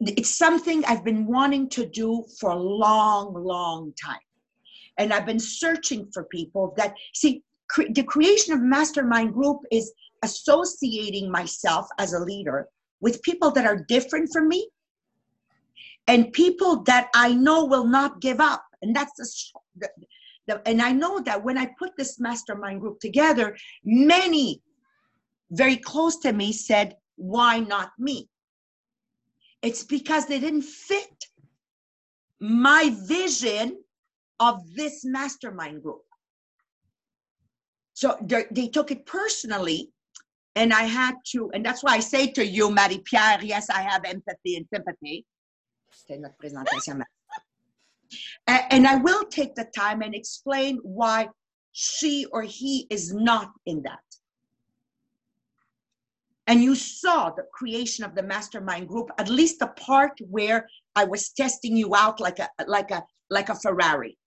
it's 0.00 0.36
something 0.36 0.84
I've 0.84 1.04
been 1.04 1.26
wanting 1.26 1.68
to 1.70 1.86
do 1.86 2.24
for 2.40 2.50
a 2.50 2.56
long, 2.58 3.32
long 3.34 3.92
time. 4.02 4.16
And 4.98 5.12
I've 5.12 5.26
been 5.26 5.38
searching 5.38 6.10
for 6.12 6.24
people 6.24 6.74
that 6.76 6.94
see 7.14 7.42
cre- 7.70 7.92
the 7.94 8.02
creation 8.02 8.52
of 8.52 8.60
mastermind 8.60 9.32
group 9.32 9.58
is 9.70 9.92
associating 10.24 11.30
myself 11.30 11.86
as 11.98 12.12
a 12.12 12.18
leader 12.18 12.68
with 13.00 13.22
people 13.22 13.50
that 13.52 13.64
are 13.64 13.84
different 13.88 14.30
from 14.32 14.48
me 14.48 14.68
and 16.06 16.32
people 16.32 16.82
that 16.84 17.08
I 17.14 17.32
know 17.32 17.64
will 17.64 17.86
not 17.86 18.20
give 18.20 18.40
up. 18.40 18.64
And 18.82 18.94
that's 18.94 19.12
the, 19.76 19.88
the, 20.46 20.68
and 20.68 20.82
I 20.82 20.92
know 20.92 21.20
that 21.20 21.42
when 21.42 21.56
I 21.56 21.70
put 21.78 21.90
this 21.96 22.18
mastermind 22.18 22.80
group 22.80 22.98
together, 23.00 23.56
many 23.84 24.60
very 25.50 25.76
close 25.76 26.18
to 26.18 26.32
me 26.32 26.52
said, 26.52 26.96
Why 27.16 27.60
not 27.60 27.92
me? 27.98 28.28
It's 29.62 29.84
because 29.84 30.26
they 30.26 30.40
didn't 30.40 30.62
fit 30.62 31.24
my 32.40 32.92
vision 33.06 33.78
of 34.40 34.60
this 34.74 35.04
mastermind 35.04 35.82
group. 35.82 36.02
So 37.94 38.16
they 38.50 38.68
took 38.68 38.90
it 38.90 39.06
personally, 39.06 39.90
and 40.56 40.72
I 40.72 40.82
had 40.82 41.14
to, 41.32 41.50
and 41.54 41.64
that's 41.64 41.84
why 41.84 41.92
I 41.92 42.00
say 42.00 42.26
to 42.32 42.44
you, 42.44 42.70
Marie 42.70 43.02
Pierre, 43.04 43.38
yes, 43.42 43.70
I 43.70 43.82
have 43.82 44.04
empathy 44.04 44.56
and 44.56 44.66
sympathy. 44.74 45.24
C'était 45.94 46.18
notre 46.18 46.36
présentation. 46.36 47.00
and 48.46 48.86
I 48.86 48.96
will 48.96 49.24
take 49.24 49.54
the 49.54 49.66
time 49.74 50.02
and 50.02 50.14
explain 50.14 50.78
why 50.82 51.28
she 51.72 52.26
or 52.32 52.42
he 52.42 52.86
is 52.90 53.12
not 53.12 53.50
in 53.66 53.82
that. 53.82 54.00
And 56.46 56.62
you 56.62 56.74
saw 56.74 57.30
the 57.30 57.44
creation 57.54 58.04
of 58.04 58.14
the 58.14 58.22
mastermind 58.22 58.88
group, 58.88 59.10
at 59.18 59.28
least 59.28 59.60
the 59.60 59.68
part 59.68 60.18
where 60.28 60.68
I 60.96 61.04
was 61.04 61.30
testing 61.30 61.76
you 61.76 61.94
out 61.94 62.20
like 62.20 62.40
a 62.40 62.48
like 62.66 62.90
a 62.90 63.04
like 63.30 63.48
a 63.48 63.54
Ferrari. 63.54 64.18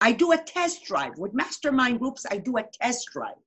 I 0.00 0.12
do 0.12 0.32
a 0.32 0.36
test 0.36 0.84
drive. 0.84 1.16
With 1.16 1.32
mastermind 1.32 2.00
groups, 2.00 2.26
I 2.30 2.36
do 2.36 2.56
a 2.58 2.64
test 2.80 3.08
drive. 3.12 3.40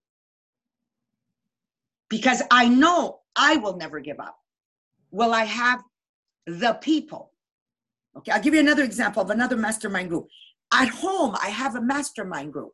Because 2.10 2.42
I 2.50 2.68
know 2.68 3.20
I 3.36 3.58
will 3.58 3.76
never 3.76 4.00
give 4.00 4.20
up. 4.20 4.38
Will 5.12 5.34
I 5.34 5.44
have 5.44 5.82
the 6.46 6.74
people? 6.82 7.32
Okay, 8.18 8.32
I'll 8.32 8.42
give 8.42 8.54
you 8.54 8.60
another 8.60 8.84
example 8.84 9.22
of 9.22 9.30
another 9.30 9.58
mastermind 9.58 10.10
group. 10.10 10.28
At 10.74 10.90
home, 10.90 11.36
I 11.42 11.50
have 11.50 11.76
a 11.76 11.82
mastermind 11.82 12.54
group. 12.54 12.74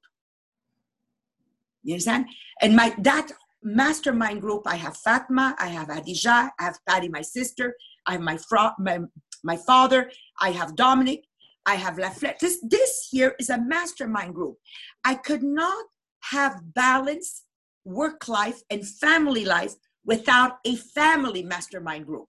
You 1.83 1.95
understand? 1.95 2.25
And 2.61 2.75
my 2.75 2.95
that 2.99 3.31
mastermind 3.63 4.41
group, 4.41 4.63
I 4.65 4.75
have 4.75 4.97
Fatma, 4.97 5.55
I 5.59 5.67
have 5.67 5.87
Adija, 5.87 6.49
I 6.59 6.63
have 6.63 6.77
Patty, 6.87 7.09
my 7.09 7.21
sister, 7.21 7.75
I 8.05 8.13
have 8.13 8.21
my, 8.21 8.37
fro- 8.37 8.71
my, 8.79 8.99
my 9.43 9.57
father, 9.57 10.11
I 10.39 10.51
have 10.51 10.75
Dominic, 10.75 11.23
I 11.65 11.75
have 11.75 11.95
Laflette. 11.95 12.39
This, 12.39 12.59
this 12.67 13.07
here 13.11 13.35
is 13.39 13.49
a 13.49 13.59
mastermind 13.59 14.35
group. 14.35 14.57
I 15.03 15.15
could 15.15 15.43
not 15.43 15.85
have 16.31 16.61
balanced 16.73 17.45
work 17.83 18.27
life, 18.27 18.61
and 18.69 18.87
family 18.87 19.45
life 19.45 19.73
without 20.05 20.57
a 20.65 20.75
family 20.75 21.43
mastermind 21.43 22.05
group. 22.05 22.27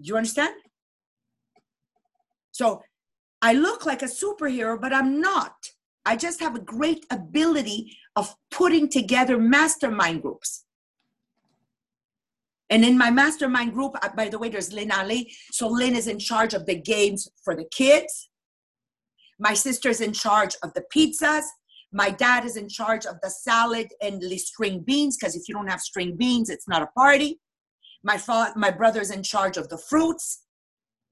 Do 0.00 0.08
you 0.08 0.16
understand? 0.16 0.54
So 2.52 2.82
I 3.42 3.52
look 3.54 3.86
like 3.86 4.02
a 4.02 4.06
superhero, 4.06 4.80
but 4.80 4.92
I'm 4.92 5.20
not. 5.20 5.54
I 6.04 6.16
just 6.16 6.40
have 6.40 6.54
a 6.54 6.60
great 6.60 7.06
ability 7.10 7.96
of 8.16 8.34
putting 8.50 8.88
together 8.88 9.38
mastermind 9.38 10.22
groups. 10.22 10.64
And 12.70 12.84
in 12.84 12.96
my 12.96 13.10
mastermind 13.10 13.74
group, 13.74 13.96
uh, 14.00 14.08
by 14.16 14.28
the 14.28 14.38
way, 14.38 14.48
there's 14.48 14.72
Lynn 14.72 14.92
Ali. 14.92 15.32
So 15.50 15.68
Lynn 15.68 15.96
is 15.96 16.06
in 16.06 16.18
charge 16.18 16.54
of 16.54 16.66
the 16.66 16.76
games 16.76 17.28
for 17.44 17.56
the 17.56 17.66
kids. 17.70 18.30
My 19.38 19.54
sister's 19.54 20.00
in 20.00 20.12
charge 20.12 20.54
of 20.62 20.72
the 20.74 20.84
pizzas. 20.94 21.44
My 21.92 22.10
dad 22.10 22.44
is 22.44 22.56
in 22.56 22.68
charge 22.68 23.06
of 23.06 23.16
the 23.22 23.30
salad 23.30 23.88
and 24.00 24.20
the 24.20 24.38
string 24.38 24.80
beans, 24.86 25.16
because 25.16 25.34
if 25.34 25.48
you 25.48 25.54
don't 25.54 25.66
have 25.66 25.80
string 25.80 26.16
beans, 26.16 26.48
it's 26.48 26.68
not 26.68 26.82
a 26.82 26.86
party. 26.86 27.40
My, 28.02 28.16
fa- 28.18 28.52
my 28.56 28.70
brother's 28.70 29.10
in 29.10 29.22
charge 29.22 29.56
of 29.56 29.68
the 29.68 29.78
fruits. 29.78 30.44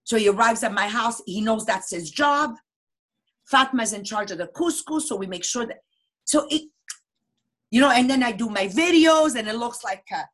So 0.05 0.17
he 0.17 0.29
arrives 0.29 0.63
at 0.63 0.73
my 0.73 0.89
house, 0.89 1.21
he 1.27 1.41
knows 1.41 1.67
that's 1.67 1.91
his 1.91 2.11
job. 2.11 2.55
Fatma's 3.53 3.93
in 3.93 4.05
charge 4.05 4.31
of 4.31 4.39
the 4.39 4.49
couscous, 4.49 5.09
so 5.09 5.17
we 5.17 5.27
make 5.27 5.45
sure 5.45 5.67
that. 5.67 5.79
So 6.25 6.47
it, 6.51 6.63
you 7.71 7.81
know, 7.81 7.91
and 7.91 8.09
then 8.09 8.23
I 8.23 8.33
do 8.33 8.49
my 8.49 8.69
videos, 8.69 9.37
and 9.37 9.49
it 9.49 9.57
looks 9.57 9.85
like, 9.85 10.05
a, 10.13 10.25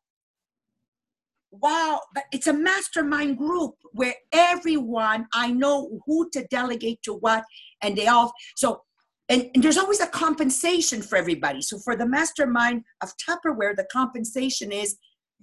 wow, 1.51 2.01
but 2.15 2.25
it's 2.33 2.47
a 2.47 2.53
mastermind 2.53 3.39
group 3.39 3.75
where 3.93 4.15
everyone 4.33 5.27
I 5.33 5.51
know 5.51 6.01
who 6.07 6.29
to 6.31 6.47
delegate 6.51 7.03
to 7.03 7.15
what, 7.15 7.45
and 7.83 7.97
they 7.97 8.07
all. 8.07 8.33
So, 8.57 8.83
and, 9.29 9.51
and 9.55 9.63
there's 9.63 9.79
always 9.79 10.01
a 10.01 10.07
compensation 10.07 11.01
for 11.03 11.17
everybody. 11.17 11.63
So 11.63 11.79
for 11.79 11.97
the 11.97 12.07
mastermind 12.07 12.85
of 13.03 13.13
Tupperware, 13.17 13.75
the 13.75 13.87
compensation 13.91 14.71
is 14.71 14.97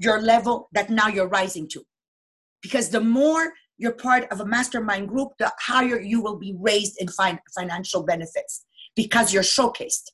your 0.03 0.21
level 0.21 0.69
that 0.73 0.89
now 0.89 1.07
you're 1.07 1.27
rising 1.27 1.67
to, 1.69 1.83
because 2.61 2.89
the 2.89 3.01
more 3.01 3.53
you're 3.77 3.93
part 3.93 4.23
of 4.31 4.39
a 4.39 4.45
mastermind 4.45 5.07
group, 5.09 5.29
the 5.39 5.51
higher 5.59 5.99
you 5.99 6.21
will 6.21 6.37
be 6.37 6.53
raised 6.59 6.95
in 7.01 7.07
fin- 7.07 7.39
financial 7.55 8.03
benefits 8.03 8.65
because 8.95 9.33
you're 9.33 9.43
showcased. 9.43 10.07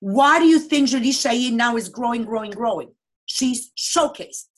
Why 0.00 0.38
do 0.38 0.46
you 0.46 0.58
think 0.58 0.88
Julie 0.90 1.12
Chaillet 1.12 1.50
now 1.50 1.76
is 1.76 1.88
growing, 1.88 2.24
growing, 2.24 2.50
growing? 2.50 2.90
She's 3.24 3.72
showcased. 3.76 4.48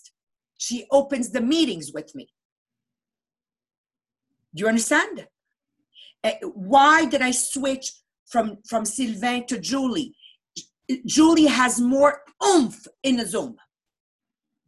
She 0.57 0.87
opens 0.91 1.31
the 1.31 1.41
meetings 1.41 1.93
with 1.93 2.15
me. 2.15 2.29
Do 4.55 4.63
you 4.63 4.69
understand? 4.69 5.29
Uh, 6.25 6.33
why 6.43 7.07
did 7.07 7.23
I 7.23 7.31
switch 7.31 7.93
from, 8.27 8.59
from 8.69 8.85
Sylvain 8.85 9.47
to 9.47 9.59
Julie? 9.61 10.15
Julie 11.07 11.47
has 11.47 11.81
more 11.81 12.23
oomph 12.45 12.87
in 13.03 13.17
the 13.17 13.27
Zoom. 13.27 13.57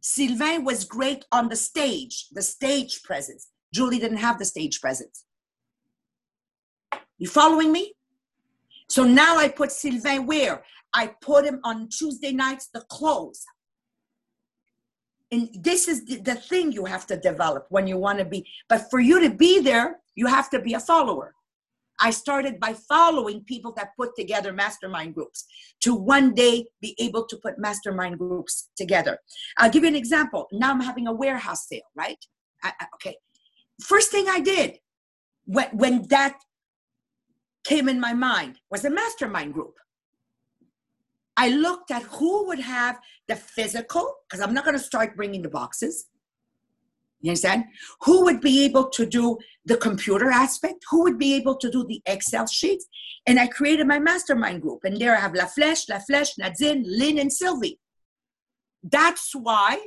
Sylvain 0.01 0.63
was 0.63 0.83
great 0.83 1.25
on 1.31 1.49
the 1.49 1.55
stage, 1.55 2.27
the 2.31 2.41
stage 2.41 3.03
presence. 3.03 3.49
Julie 3.73 3.99
didn't 3.99 4.17
have 4.17 4.39
the 4.39 4.45
stage 4.45 4.81
presence. 4.81 5.25
You 7.17 7.27
following 7.27 7.71
me? 7.71 7.93
So 8.89 9.03
now 9.03 9.37
I 9.37 9.47
put 9.47 9.71
Sylvain 9.71 10.25
where? 10.25 10.63
I 10.93 11.13
put 11.21 11.45
him 11.45 11.59
on 11.63 11.87
Tuesday 11.89 12.31
nights, 12.31 12.69
the 12.73 12.81
close. 12.81 13.43
And 15.31 15.49
this 15.53 15.87
is 15.87 16.05
the, 16.05 16.17
the 16.17 16.35
thing 16.35 16.71
you 16.71 16.85
have 16.85 17.07
to 17.07 17.15
develop 17.15 17.67
when 17.69 17.87
you 17.87 17.97
want 17.97 18.19
to 18.19 18.25
be. 18.25 18.45
But 18.67 18.89
for 18.89 18.99
you 18.99 19.21
to 19.21 19.29
be 19.29 19.61
there, 19.61 19.99
you 20.15 20.27
have 20.27 20.49
to 20.49 20.59
be 20.59 20.73
a 20.73 20.79
follower. 20.79 21.33
I 22.01 22.09
started 22.11 22.59
by 22.59 22.73
following 22.73 23.43
people 23.43 23.71
that 23.77 23.89
put 23.95 24.15
together 24.15 24.51
mastermind 24.51 25.13
groups 25.13 25.45
to 25.81 25.93
one 25.93 26.33
day 26.33 26.65
be 26.81 26.95
able 26.99 27.25
to 27.27 27.37
put 27.37 27.59
mastermind 27.59 28.17
groups 28.17 28.69
together. 28.75 29.19
I'll 29.57 29.69
give 29.69 29.83
you 29.83 29.89
an 29.89 29.95
example. 29.95 30.47
Now 30.51 30.71
I'm 30.71 30.81
having 30.81 31.07
a 31.07 31.13
warehouse 31.13 31.67
sale, 31.67 31.81
right? 31.95 32.17
I, 32.63 32.73
I- 32.79 32.87
okay. 32.95 33.15
First 33.81 34.11
thing 34.11 34.27
I 34.27 34.39
did 34.39 34.77
when, 35.45 35.69
when 35.73 36.07
that 36.09 36.37
came 37.63 37.87
in 37.87 37.99
my 37.99 38.13
mind 38.13 38.59
was 38.69 38.83
a 38.85 38.89
mastermind 38.89 39.53
group. 39.53 39.75
I 41.37 41.49
looked 41.49 41.91
at 41.91 42.03
who 42.03 42.47
would 42.47 42.59
have 42.59 42.99
the 43.27 43.35
physical, 43.35 44.13
because 44.27 44.41
I'm 44.45 44.53
not 44.53 44.65
going 44.65 44.77
to 44.77 44.83
start 44.83 45.15
bringing 45.15 45.41
the 45.41 45.49
boxes. 45.49 46.05
You 47.21 47.31
understand? 47.31 47.65
Who 48.01 48.23
would 48.23 48.41
be 48.41 48.65
able 48.65 48.89
to 48.89 49.05
do 49.05 49.37
the 49.65 49.77
computer 49.77 50.31
aspect? 50.31 50.83
Who 50.89 51.03
would 51.03 51.17
be 51.17 51.35
able 51.35 51.55
to 51.57 51.69
do 51.69 51.85
the 51.85 52.01
Excel 52.05 52.47
sheets? 52.47 52.87
And 53.27 53.39
I 53.39 53.47
created 53.47 53.87
my 53.87 53.99
mastermind 53.99 54.61
group. 54.61 54.79
And 54.83 54.99
there 54.99 55.15
I 55.15 55.19
have 55.19 55.35
La 55.35 55.45
Flèche, 55.45 55.89
La 55.89 55.99
Flèche, 55.99 56.37
Nadine, 56.39 56.83
Lynn, 56.85 57.19
and 57.19 57.31
Sylvie. 57.31 57.79
That's 58.83 59.35
why. 59.35 59.79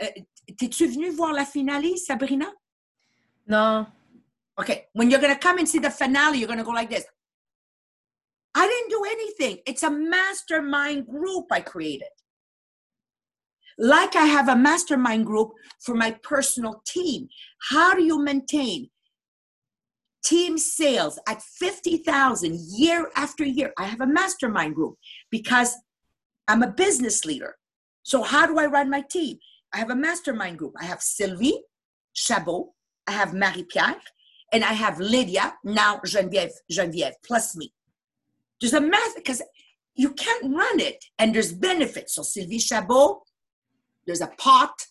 Uh, 0.00 0.06
T'es-tu 0.58 0.86
venu 0.86 1.10
voir 1.12 1.32
la 1.34 1.44
finale, 1.44 1.96
Sabrina? 1.96 2.46
No. 3.48 3.86
Okay, 4.58 4.86
when 4.92 5.10
you're 5.10 5.20
gonna 5.20 5.38
come 5.38 5.58
and 5.58 5.68
see 5.68 5.80
the 5.80 5.90
finale, 5.90 6.38
you're 6.38 6.48
gonna 6.48 6.64
go 6.64 6.70
like 6.70 6.88
this. 6.88 7.04
I 8.54 8.66
didn't 8.66 8.90
do 8.90 9.04
anything. 9.10 9.58
It's 9.66 9.82
a 9.82 9.90
mastermind 9.90 11.06
group 11.06 11.46
I 11.50 11.60
created. 11.60 12.08
Like 13.78 14.16
I 14.16 14.26
have 14.26 14.48
a 14.48 14.56
mastermind 14.56 15.26
group 15.26 15.50
for 15.80 15.94
my 15.94 16.16
personal 16.22 16.82
team. 16.86 17.28
How 17.70 17.94
do 17.94 18.02
you 18.02 18.22
maintain 18.22 18.88
team 20.24 20.58
sales 20.58 21.18
at 21.28 21.42
50,000 21.42 22.58
year 22.70 23.10
after 23.14 23.44
year? 23.44 23.72
I 23.78 23.84
have 23.84 24.00
a 24.00 24.06
mastermind 24.06 24.74
group 24.74 24.96
because 25.30 25.74
I'm 26.48 26.62
a 26.62 26.72
business 26.72 27.24
leader. 27.24 27.56
So, 28.02 28.22
how 28.22 28.46
do 28.46 28.58
I 28.58 28.66
run 28.66 28.88
my 28.88 29.02
team? 29.10 29.38
I 29.74 29.78
have 29.78 29.90
a 29.90 29.96
mastermind 29.96 30.58
group. 30.58 30.72
I 30.80 30.84
have 30.84 31.02
Sylvie 31.02 31.60
Chabot, 32.14 32.68
I 33.06 33.12
have 33.12 33.34
Marie 33.34 33.64
Pierre, 33.64 33.96
and 34.52 34.64
I 34.64 34.72
have 34.72 34.98
Lydia, 34.98 35.54
now 35.64 36.00
Geneviève, 36.06 36.52
Geneviève, 36.72 37.12
plus 37.26 37.56
me. 37.56 37.72
There's 38.60 38.74
a 38.74 38.80
math 38.80 39.16
because 39.16 39.42
you 39.94 40.12
can't 40.12 40.54
run 40.54 40.80
it 40.80 41.04
and 41.18 41.34
there's 41.34 41.52
benefits. 41.52 42.14
So 42.14 42.22
Sylvie 42.22 42.58
Chabot, 42.58 43.20
there's 44.06 44.20
a 44.20 44.30
pot, 44.38 44.86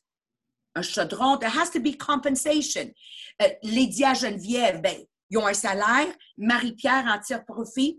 un 0.76 0.84
chaudron, 0.84 1.40
there 1.40 1.50
has 1.50 1.70
to 1.72 1.80
be 1.80 1.94
compensation. 1.94 2.94
Uh, 3.40 3.50
Lydia 3.64 4.14
Geneviève, 4.14 4.82
ben, 4.82 5.06
ils 5.30 5.38
ont 5.38 5.48
un 5.48 5.54
salaire. 5.54 6.14
Marie-Pierre 6.38 7.06
en 7.08 7.20
tire 7.20 7.44
profit. 7.46 7.98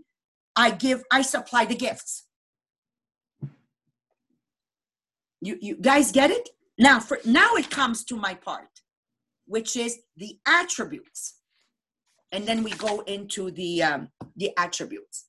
I 0.55 0.71
give, 0.71 1.03
I 1.11 1.21
supply 1.21 1.65
the 1.65 1.75
gifts. 1.75 2.25
You, 5.41 5.57
you 5.61 5.75
guys 5.75 6.11
get 6.11 6.31
it? 6.31 6.49
Now, 6.79 6.99
for 6.99 7.19
now 7.25 7.55
it 7.55 7.69
comes 7.69 8.03
to 8.05 8.15
my 8.15 8.33
part, 8.33 8.69
which 9.45 9.75
is 9.75 9.99
the 10.15 10.39
attributes 10.47 11.37
and 12.31 12.45
then 12.45 12.63
we 12.63 12.71
go 12.71 12.99
into 13.01 13.51
the 13.51 13.83
um, 13.83 14.09
the 14.35 14.51
attributes. 14.57 15.25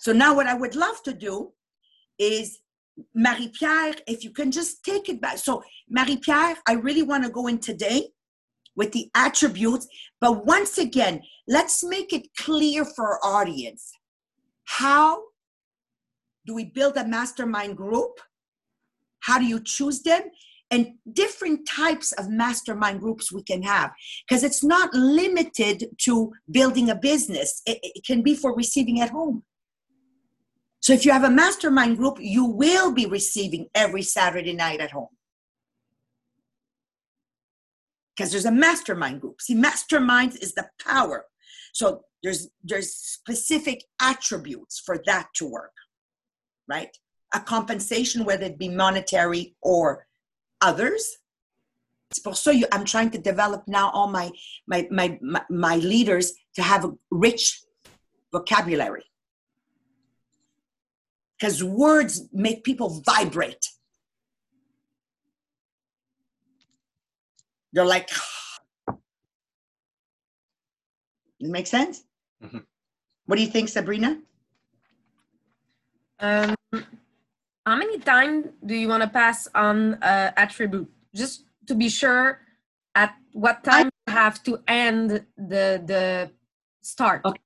So 0.00 0.12
now, 0.12 0.34
what 0.34 0.46
I 0.46 0.54
would 0.54 0.74
love 0.74 1.02
to 1.04 1.12
do 1.12 1.52
is 2.18 2.58
Marie 3.14 3.52
Pierre, 3.58 3.94
if 4.06 4.24
you 4.24 4.30
can 4.30 4.50
just 4.50 4.84
take 4.84 5.08
it 5.08 5.20
back. 5.20 5.38
So 5.38 5.62
Marie 5.88 6.18
Pierre, 6.18 6.56
I 6.66 6.72
really 6.74 7.02
want 7.02 7.24
to 7.24 7.30
go 7.30 7.46
in 7.46 7.58
today 7.58 8.08
with 8.76 8.92
the 8.92 9.10
attributes, 9.14 9.86
but 10.20 10.46
once 10.46 10.78
again, 10.78 11.22
let's 11.48 11.84
make 11.84 12.12
it 12.12 12.28
clear 12.36 12.84
for 12.84 13.24
our 13.24 13.40
audience. 13.40 13.92
How 14.64 15.22
do 16.46 16.54
we 16.54 16.64
build 16.64 16.96
a 16.96 17.06
mastermind 17.06 17.76
group? 17.76 18.20
How 19.20 19.38
do 19.38 19.44
you 19.44 19.60
choose 19.60 20.02
them? 20.02 20.22
and 20.70 20.94
different 21.12 21.68
types 21.68 22.12
of 22.12 22.30
mastermind 22.30 23.00
groups 23.00 23.32
we 23.32 23.42
can 23.42 23.62
have 23.62 23.90
because 24.28 24.44
it's 24.44 24.62
not 24.62 24.92
limited 24.94 25.88
to 25.98 26.32
building 26.50 26.90
a 26.90 26.94
business 26.94 27.60
it, 27.66 27.78
it, 27.82 28.04
can 28.04 28.22
be 28.22 28.34
for 28.34 28.54
receiving 28.54 29.00
at 29.00 29.10
home 29.10 29.42
so 30.90 30.94
if 30.94 31.04
you 31.04 31.12
have 31.12 31.24
a 31.24 31.30
mastermind 31.30 31.96
group 31.96 32.18
you 32.20 32.44
will 32.44 32.92
be 32.92 33.06
receiving 33.06 33.68
every 33.74 34.02
saturday 34.02 34.52
night 34.52 34.80
at 34.80 34.90
home 34.90 35.14
because 38.16 38.30
there's 38.32 38.44
a 38.46 38.50
mastermind 38.50 39.20
group 39.20 39.40
see 39.40 39.54
mastermind 39.54 40.36
is 40.42 40.52
the 40.54 40.68
power 40.84 41.26
so 41.72 42.02
there's 42.22 42.48
there's 42.64 42.92
specific 42.92 43.84
attributes 44.00 44.80
for 44.84 45.00
that 45.06 45.28
to 45.34 45.46
work 45.46 45.76
right 46.68 46.96
a 47.32 47.40
compensation 47.40 48.24
whether 48.24 48.46
it 48.46 48.58
be 48.58 48.68
monetary 48.68 49.54
or 49.62 50.06
others. 50.60 51.16
It's 52.10 52.18
pour 52.18 52.34
ça 52.34 52.52
you- 52.52 52.66
I'm 52.72 52.84
trying 52.84 53.10
to 53.10 53.18
develop 53.18 53.66
now 53.66 53.90
all 53.90 54.08
my, 54.08 54.30
my, 54.66 54.88
my, 54.90 55.18
my, 55.22 55.42
my 55.48 55.76
leaders 55.76 56.32
to 56.54 56.62
have 56.62 56.84
a 56.84 56.92
rich 57.10 57.62
vocabulary. 58.32 59.04
Because 61.40 61.64
words 61.64 62.28
make 62.32 62.64
people 62.64 63.00
vibrate. 63.06 63.66
They're 67.72 67.86
like, 67.86 68.08
does 68.08 68.18
it 71.40 71.48
makes 71.48 71.70
sense? 71.70 72.04
Mhm. 72.44 72.64
What 73.24 73.36
do 73.36 73.42
you 73.42 73.48
think, 73.48 73.70
Sabrina? 73.70 74.20
Um, 76.18 76.54
how 77.64 77.76
many 77.76 77.98
times 77.98 78.48
do 78.66 78.74
you 78.74 78.88
want 78.88 79.02
to 79.02 79.08
pass 79.08 79.48
on 79.54 79.94
uh, 80.02 80.32
attribute? 80.36 80.90
Just 81.14 81.44
to 81.66 81.74
be 81.74 81.88
sure 81.88 82.40
at 82.94 83.14
what 83.32 83.64
time 83.64 83.88
you 84.06 84.12
have 84.12 84.42
to 84.42 84.58
end 84.68 85.24
the 85.38 85.80
the 85.86 86.30
start. 86.82 87.24
Okay. 87.24 87.40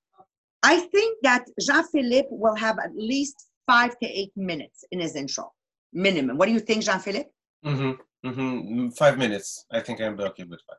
I 0.65 0.81
think 0.81 1.19
that 1.23 1.47
Jean 1.61 1.85
Philippe 1.93 2.29
will 2.31 2.57
have 2.57 2.79
at 2.79 2.97
least 2.97 3.54
five 3.67 3.99
to 3.99 4.07
eight 4.07 4.33
minutes 4.37 4.85
in 4.91 5.01
his 5.01 5.17
intro, 5.17 5.53
minimum. 5.93 6.37
What 6.37 6.47
do 6.47 6.53
you 6.53 6.61
think, 6.61 6.85
Jean 6.85 6.99
Philippe? 6.99 7.31
Mm-hmm. 7.65 8.29
Mm-hmm. 8.29 8.89
Five 8.91 9.19
minutes. 9.19 9.67
I 9.71 9.81
think 9.81 10.01
I'm 10.01 10.19
okay 10.19 10.45
with 10.45 10.61
five. 10.69 10.79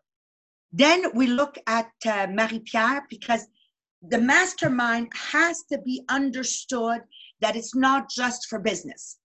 Then 0.72 1.06
we 1.14 1.28
look 1.28 1.58
at 1.68 1.92
uh, 2.06 2.28
Marie 2.30 2.60
Pierre 2.60 3.06
because 3.10 3.48
the 4.02 4.20
mastermind 4.20 5.12
has 5.14 5.64
to 5.72 5.78
be 5.80 6.04
understood 6.10 7.02
that 7.42 7.56
it's 7.56 7.76
not 7.76 8.10
just 8.10 8.48
for 8.48 8.60
business. 8.60 9.18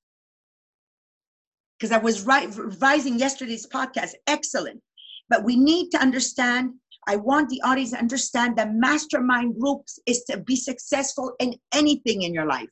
Because 1.78 1.92
I 1.92 1.98
was 1.98 2.26
right, 2.26 2.54
revising 2.56 3.18
yesterday's 3.18 3.66
podcast, 3.66 4.12
excellent. 4.26 4.82
But 5.28 5.44
we 5.44 5.56
need 5.56 5.90
to 5.90 5.98
understand, 5.98 6.74
I 7.08 7.16
want 7.16 7.48
the 7.48 7.62
audience 7.62 7.92
to 7.92 7.98
understand 7.98 8.56
that 8.56 8.74
mastermind 8.74 9.58
groups 9.58 9.98
is 10.06 10.22
to 10.24 10.38
be 10.38 10.56
successful 10.56 11.32
in 11.40 11.54
anything 11.72 12.22
in 12.22 12.34
your 12.34 12.46
life. 12.46 12.68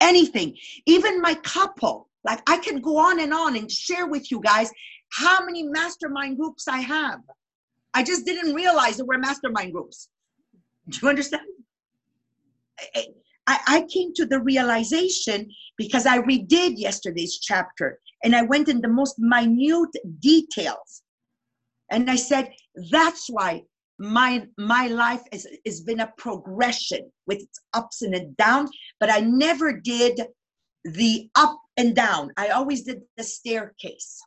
Anything. 0.00 0.56
Even 0.86 1.20
my 1.20 1.34
couple, 1.34 2.08
like 2.24 2.40
I 2.48 2.58
can 2.58 2.80
go 2.80 2.98
on 2.98 3.20
and 3.20 3.32
on 3.32 3.56
and 3.56 3.70
share 3.70 4.06
with 4.06 4.30
you 4.30 4.40
guys 4.40 4.70
how 5.10 5.44
many 5.44 5.62
mastermind 5.64 6.38
groups 6.38 6.68
I 6.68 6.78
have. 6.78 7.20
I 7.94 8.02
just 8.02 8.26
didn't 8.26 8.54
realize 8.54 8.96
there 8.96 9.06
were 9.06 9.18
mastermind 9.18 9.72
groups. 9.72 10.08
Do 10.88 10.98
you 11.02 11.08
understand? 11.08 11.42
I, 12.94 13.06
I, 13.46 13.58
I 13.66 13.86
came 13.92 14.12
to 14.14 14.26
the 14.26 14.40
realization 14.40 15.50
because 15.76 16.06
I 16.06 16.18
redid 16.18 16.74
yesterday's 16.76 17.38
chapter 17.38 17.98
and 18.22 18.36
I 18.36 18.42
went 18.42 18.68
in 18.68 18.80
the 18.80 18.88
most 18.88 19.16
minute 19.18 19.96
details. 20.20 21.02
And 21.90 22.10
I 22.10 22.16
said, 22.16 22.52
that's 22.90 23.28
why 23.28 23.62
my 23.98 24.46
my 24.56 24.86
life 24.86 25.22
has, 25.32 25.46
has 25.66 25.80
been 25.80 26.00
a 26.00 26.12
progression 26.16 27.10
with 27.26 27.38
its 27.38 27.60
ups 27.74 28.02
and 28.02 28.14
its 28.14 28.30
downs, 28.36 28.70
but 29.00 29.10
I 29.10 29.20
never 29.20 29.72
did 29.72 30.20
the 30.84 31.28
up 31.34 31.58
and 31.76 31.94
down. 31.94 32.32
I 32.36 32.48
always 32.48 32.82
did 32.82 33.02
the 33.16 33.24
staircase. 33.24 34.20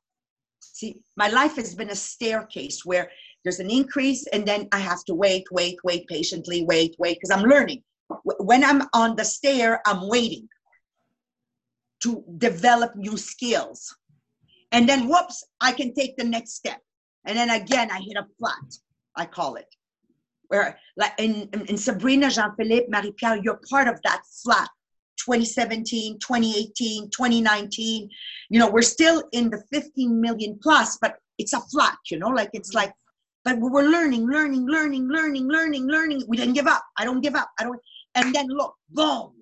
See, 0.60 0.98
my 1.16 1.30
life 1.30 1.56
has 1.56 1.74
been 1.76 1.90
a 1.90 1.96
staircase 1.96 2.86
where 2.86 3.10
there's 3.44 3.60
an 3.60 3.70
increase 3.70 4.28
and 4.28 4.46
then 4.46 4.68
I 4.72 4.80
have 4.80 5.04
to 5.06 5.16
wait, 5.16 5.46
wait, 5.52 5.78
wait 5.84 6.08
patiently, 6.08 6.64
wait, 6.64 6.96
wait, 7.00 7.18
because 7.18 7.32
I'm 7.32 7.48
learning. 7.48 7.84
When 8.24 8.64
I'm 8.64 8.84
on 8.94 9.16
the 9.16 9.24
stair, 9.24 9.82
I'm 9.86 10.08
waiting 10.08 10.48
to 12.02 12.24
develop 12.38 12.96
new 12.96 13.18
skills. 13.18 13.96
And 14.72 14.88
then, 14.88 15.08
whoops, 15.08 15.44
I 15.60 15.72
can 15.72 15.94
take 15.94 16.18
the 16.18 16.24
next 16.24 16.54
step. 16.54 16.80
And 17.26 17.38
then 17.38 17.50
again, 17.50 17.92
I 17.92 18.00
hit 18.00 18.18
a 18.18 18.26
flat, 18.38 18.56
I 19.16 19.26
call 19.26 19.56
it. 19.56 19.68
Where, 20.48 20.78
like 20.98 21.14
in, 21.18 21.50
in 21.54 21.66
in 21.68 21.78
Sabrina, 21.78 22.30
Jean 22.30 22.54
Philippe, 22.58 22.88
Marie 22.90 23.14
Pierre, 23.14 23.38
you're 23.38 23.62
part 23.70 23.88
of 23.88 24.02
that 24.04 24.24
flat. 24.44 24.70
2017, 25.26 26.18
2018, 26.20 27.10
2019. 27.12 28.10
You 28.50 28.60
know, 28.60 28.70
we're 28.72 28.82
still 28.82 29.24
in 29.34 29.50
the 29.52 29.64
15 29.72 30.20
million 30.20 30.60
plus, 30.62 30.98
but 31.00 31.18
it's 31.38 31.54
a 31.54 31.62
flat, 31.62 31.98
you 32.10 32.18
know, 32.18 32.30
like 32.30 32.50
it's 32.54 32.74
like 32.74 32.94
But 33.44 33.60
we 33.60 33.70
were 33.70 33.84
learning, 33.84 34.28
learning, 34.28 34.68
learning, 34.68 35.08
learning, 35.08 35.48
learning, 35.48 35.88
learning. 35.88 36.24
We 36.28 36.38
didn't 36.38 36.54
give 36.54 36.68
up. 36.68 36.84
I 36.98 37.06
don't 37.06 37.22
give 37.22 37.36
up. 37.36 37.50
I 37.60 37.64
don't. 37.64 37.80
And 38.16 38.34
then 38.36 38.48
look, 38.48 38.76
boom. 38.90 39.34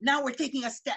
Now 0.00 0.22
we're 0.22 0.32
taking 0.32 0.64
a 0.64 0.70
step. 0.70 0.96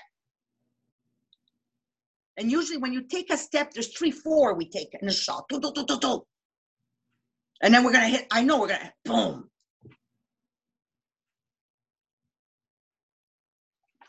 And 2.37 2.51
usually 2.51 2.77
when 2.77 2.93
you 2.93 3.01
take 3.01 3.31
a 3.31 3.37
step, 3.37 3.71
there's 3.73 3.89
three, 3.89 4.11
four 4.11 4.53
we 4.53 4.69
take 4.69 4.89
in 5.01 5.07
a 5.07 5.13
shot. 5.13 5.47
Two, 5.49 5.59
two, 5.59 5.71
two, 5.73 5.85
two, 5.85 5.99
two. 5.99 6.25
And 7.61 7.73
then 7.73 7.83
we're 7.83 7.93
gonna 7.93 8.07
hit, 8.07 8.27
I 8.31 8.43
know 8.43 8.59
we're 8.59 8.67
gonna 8.67 8.85
hit, 8.85 8.93
boom. 9.05 9.49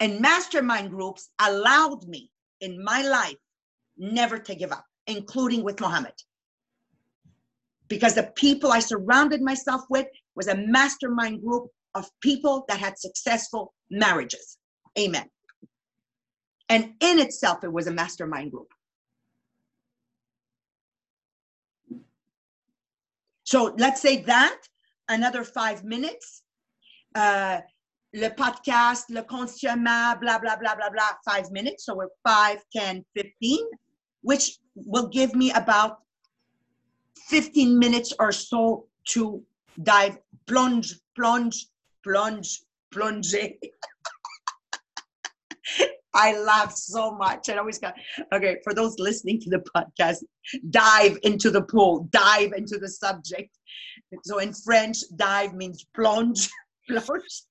And 0.00 0.20
mastermind 0.20 0.90
groups 0.90 1.28
allowed 1.38 2.06
me 2.06 2.30
in 2.60 2.82
my 2.82 3.02
life 3.02 3.36
never 3.98 4.38
to 4.38 4.54
give 4.54 4.72
up, 4.72 4.84
including 5.06 5.62
with 5.62 5.80
Mohammed. 5.80 6.14
Because 7.88 8.14
the 8.14 8.32
people 8.36 8.72
I 8.72 8.78
surrounded 8.78 9.42
myself 9.42 9.82
with 9.90 10.06
was 10.36 10.46
a 10.46 10.56
mastermind 10.56 11.42
group 11.42 11.66
of 11.94 12.08
people 12.20 12.64
that 12.68 12.78
had 12.78 12.98
successful 12.98 13.74
marriages. 13.90 14.56
Amen. 14.98 15.28
And 16.68 16.94
in 17.00 17.18
itself, 17.18 17.64
it 17.64 17.72
was 17.72 17.88
a 17.88 17.92
mastermind 17.92 18.52
group. 18.52 18.68
So 23.50 23.74
let's 23.78 24.00
say 24.00 24.22
that, 24.26 24.60
another 25.08 25.42
five 25.42 25.82
minutes. 25.82 26.44
Uh, 27.16 27.58
le 28.14 28.30
podcast, 28.30 29.10
le 29.10 29.22
conditionnement, 29.22 30.20
blah, 30.20 30.38
blah, 30.38 30.54
blah, 30.54 30.76
blah, 30.76 30.88
blah, 30.88 31.10
five 31.24 31.50
minutes. 31.50 31.86
So 31.86 31.96
we're 31.96 32.14
five, 32.24 32.58
10, 32.72 33.04
15, 33.16 33.58
which 34.22 34.58
will 34.76 35.08
give 35.08 35.34
me 35.34 35.50
about 35.50 35.98
15 37.26 37.76
minutes 37.76 38.12
or 38.20 38.30
so 38.30 38.86
to 39.08 39.42
dive, 39.82 40.18
plunge, 40.46 41.00
plunge, 41.16 41.66
plunge, 42.04 42.62
plunge. 42.92 43.34
I 46.14 46.38
laugh 46.38 46.74
so 46.74 47.12
much. 47.12 47.48
I 47.48 47.56
always 47.56 47.78
got, 47.78 47.94
okay, 48.32 48.56
for 48.64 48.74
those 48.74 48.98
listening 48.98 49.40
to 49.40 49.50
the 49.50 49.62
podcast, 49.74 50.18
dive 50.70 51.18
into 51.22 51.50
the 51.50 51.62
pool, 51.62 52.08
dive 52.10 52.52
into 52.52 52.78
the 52.78 52.88
subject. 52.88 53.56
So 54.24 54.38
in 54.38 54.52
French, 54.52 54.98
dive 55.16 55.54
means 55.54 55.86
plunge, 55.94 56.48
plunge. 56.88 57.42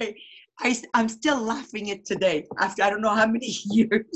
I, 0.00 0.14
I, 0.58 0.76
I'm 0.94 1.08
still 1.08 1.40
laughing 1.40 1.88
it 1.88 2.04
today 2.04 2.46
after 2.58 2.82
I 2.82 2.90
don't 2.90 3.02
know 3.02 3.14
how 3.14 3.26
many 3.26 3.46
years. 3.64 4.06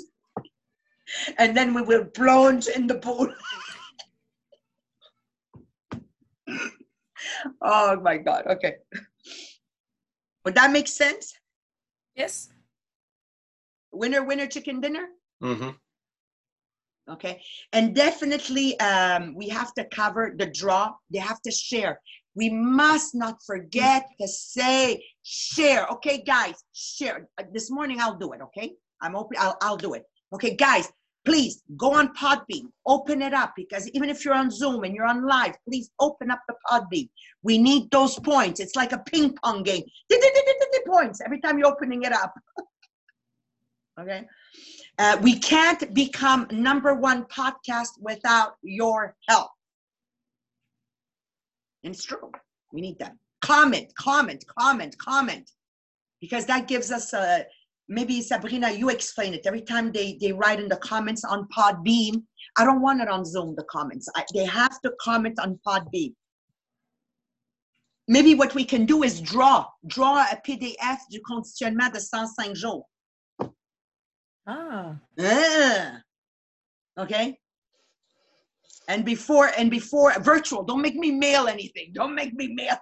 And 1.38 1.56
then 1.56 1.72
we 1.72 1.82
will 1.82 2.04
plunge 2.04 2.66
in 2.66 2.88
the 2.88 2.96
pool. 2.96 3.32
oh 7.62 8.00
my 8.00 8.16
God. 8.16 8.46
Okay. 8.48 8.74
Would 10.44 10.56
that 10.56 10.72
make 10.72 10.88
sense? 10.88 11.32
Yes. 12.16 12.48
Winner, 13.92 14.24
winner, 14.24 14.46
chicken 14.46 14.80
dinner? 14.80 15.06
Mm-hmm. 15.42 15.70
Okay. 17.08 17.40
And 17.72 17.94
definitely, 17.94 18.78
um, 18.80 19.34
we 19.36 19.48
have 19.48 19.72
to 19.74 19.84
cover 19.84 20.34
the 20.36 20.46
draw. 20.46 20.92
They 21.10 21.18
have 21.18 21.40
to 21.42 21.50
share. 21.50 22.00
We 22.34 22.50
must 22.50 23.14
not 23.14 23.36
forget 23.46 24.06
to 24.20 24.26
say 24.26 25.04
share. 25.22 25.86
Okay, 25.86 26.22
guys, 26.22 26.54
share. 26.72 27.28
Uh, 27.38 27.44
This 27.52 27.70
morning 27.70 28.00
I'll 28.00 28.18
do 28.18 28.32
it. 28.32 28.40
Okay. 28.42 28.74
I'm 29.00 29.14
open. 29.14 29.36
I'll, 29.38 29.56
I'll 29.62 29.76
do 29.76 29.94
it. 29.94 30.04
Okay, 30.32 30.56
guys, 30.56 30.90
please 31.26 31.62
go 31.76 31.92
on 31.92 32.14
Podbean. 32.14 32.70
Open 32.86 33.20
it 33.20 33.34
up 33.34 33.52
because 33.56 33.88
even 33.90 34.08
if 34.08 34.24
you're 34.24 34.34
on 34.34 34.50
Zoom 34.50 34.84
and 34.84 34.94
you're 34.94 35.06
on 35.06 35.26
live, 35.26 35.54
please 35.68 35.90
open 36.00 36.30
up 36.30 36.40
the 36.48 36.54
Podbean. 36.70 37.08
We 37.42 37.58
need 37.58 37.90
those 37.90 38.18
points. 38.20 38.60
It's 38.60 38.76
like 38.76 38.92
a 38.92 38.98
ping 38.98 39.34
pong 39.42 39.62
game. 39.64 39.82
Points 40.86 41.20
every 41.20 41.40
time 41.40 41.58
you're 41.58 41.66
opening 41.66 42.04
it 42.04 42.12
up. 42.12 42.32
okay. 44.00 44.24
Uh, 44.98 45.18
we 45.20 45.36
can't 45.36 45.92
become 45.92 46.46
number 46.52 46.94
one 46.94 47.24
podcast 47.24 47.88
without 48.00 48.52
your 48.62 49.16
help. 49.28 49.50
And 51.82 51.92
it's 51.92 52.04
true. 52.04 52.30
We 52.72 52.80
need 52.82 53.00
that. 53.00 53.14
Comment, 53.42 53.92
comment, 53.98 54.44
comment, 54.46 54.96
comment. 54.98 55.50
Because 56.20 56.46
that 56.46 56.68
gives 56.68 56.92
us 56.92 57.12
a 57.12 57.44
maybe 57.88 58.20
Sabrina, 58.20 58.70
you 58.70 58.88
explain 58.88 59.34
it. 59.34 59.46
Every 59.46 59.62
time 59.62 59.92
they, 59.92 60.18
they 60.20 60.32
write 60.32 60.60
in 60.60 60.68
the 60.68 60.76
comments 60.76 61.24
on 61.24 61.48
Podbean, 61.56 62.22
I 62.58 62.64
don't 62.64 62.80
want 62.80 63.00
it 63.00 63.08
on 63.08 63.24
Zoom, 63.24 63.54
the 63.56 63.64
comments. 63.64 64.08
I, 64.14 64.24
they 64.34 64.44
have 64.44 64.80
to 64.82 64.92
comment 65.00 65.38
on 65.38 65.58
Podbean. 65.66 66.14
Maybe 68.08 68.34
what 68.34 68.54
we 68.54 68.64
can 68.64 68.86
do 68.86 69.02
is 69.02 69.20
draw, 69.20 69.66
draw 69.86 70.24
a 70.30 70.40
PDF 70.46 70.98
du 71.10 71.20
conditionnement 71.26 71.92
de 71.92 72.00
105 72.00 72.54
jours. 72.54 72.84
Ah. 74.46 74.96
Yeah. 75.16 75.98
Okay. 76.98 77.38
And 78.88 79.04
before 79.04 79.50
and 79.58 79.70
before 79.70 80.12
virtual, 80.20 80.62
don't 80.62 80.80
make 80.80 80.94
me 80.94 81.10
mail 81.10 81.48
anything. 81.48 81.90
Don't 81.92 82.14
make 82.14 82.32
me 82.34 82.54
mail. 82.54 82.76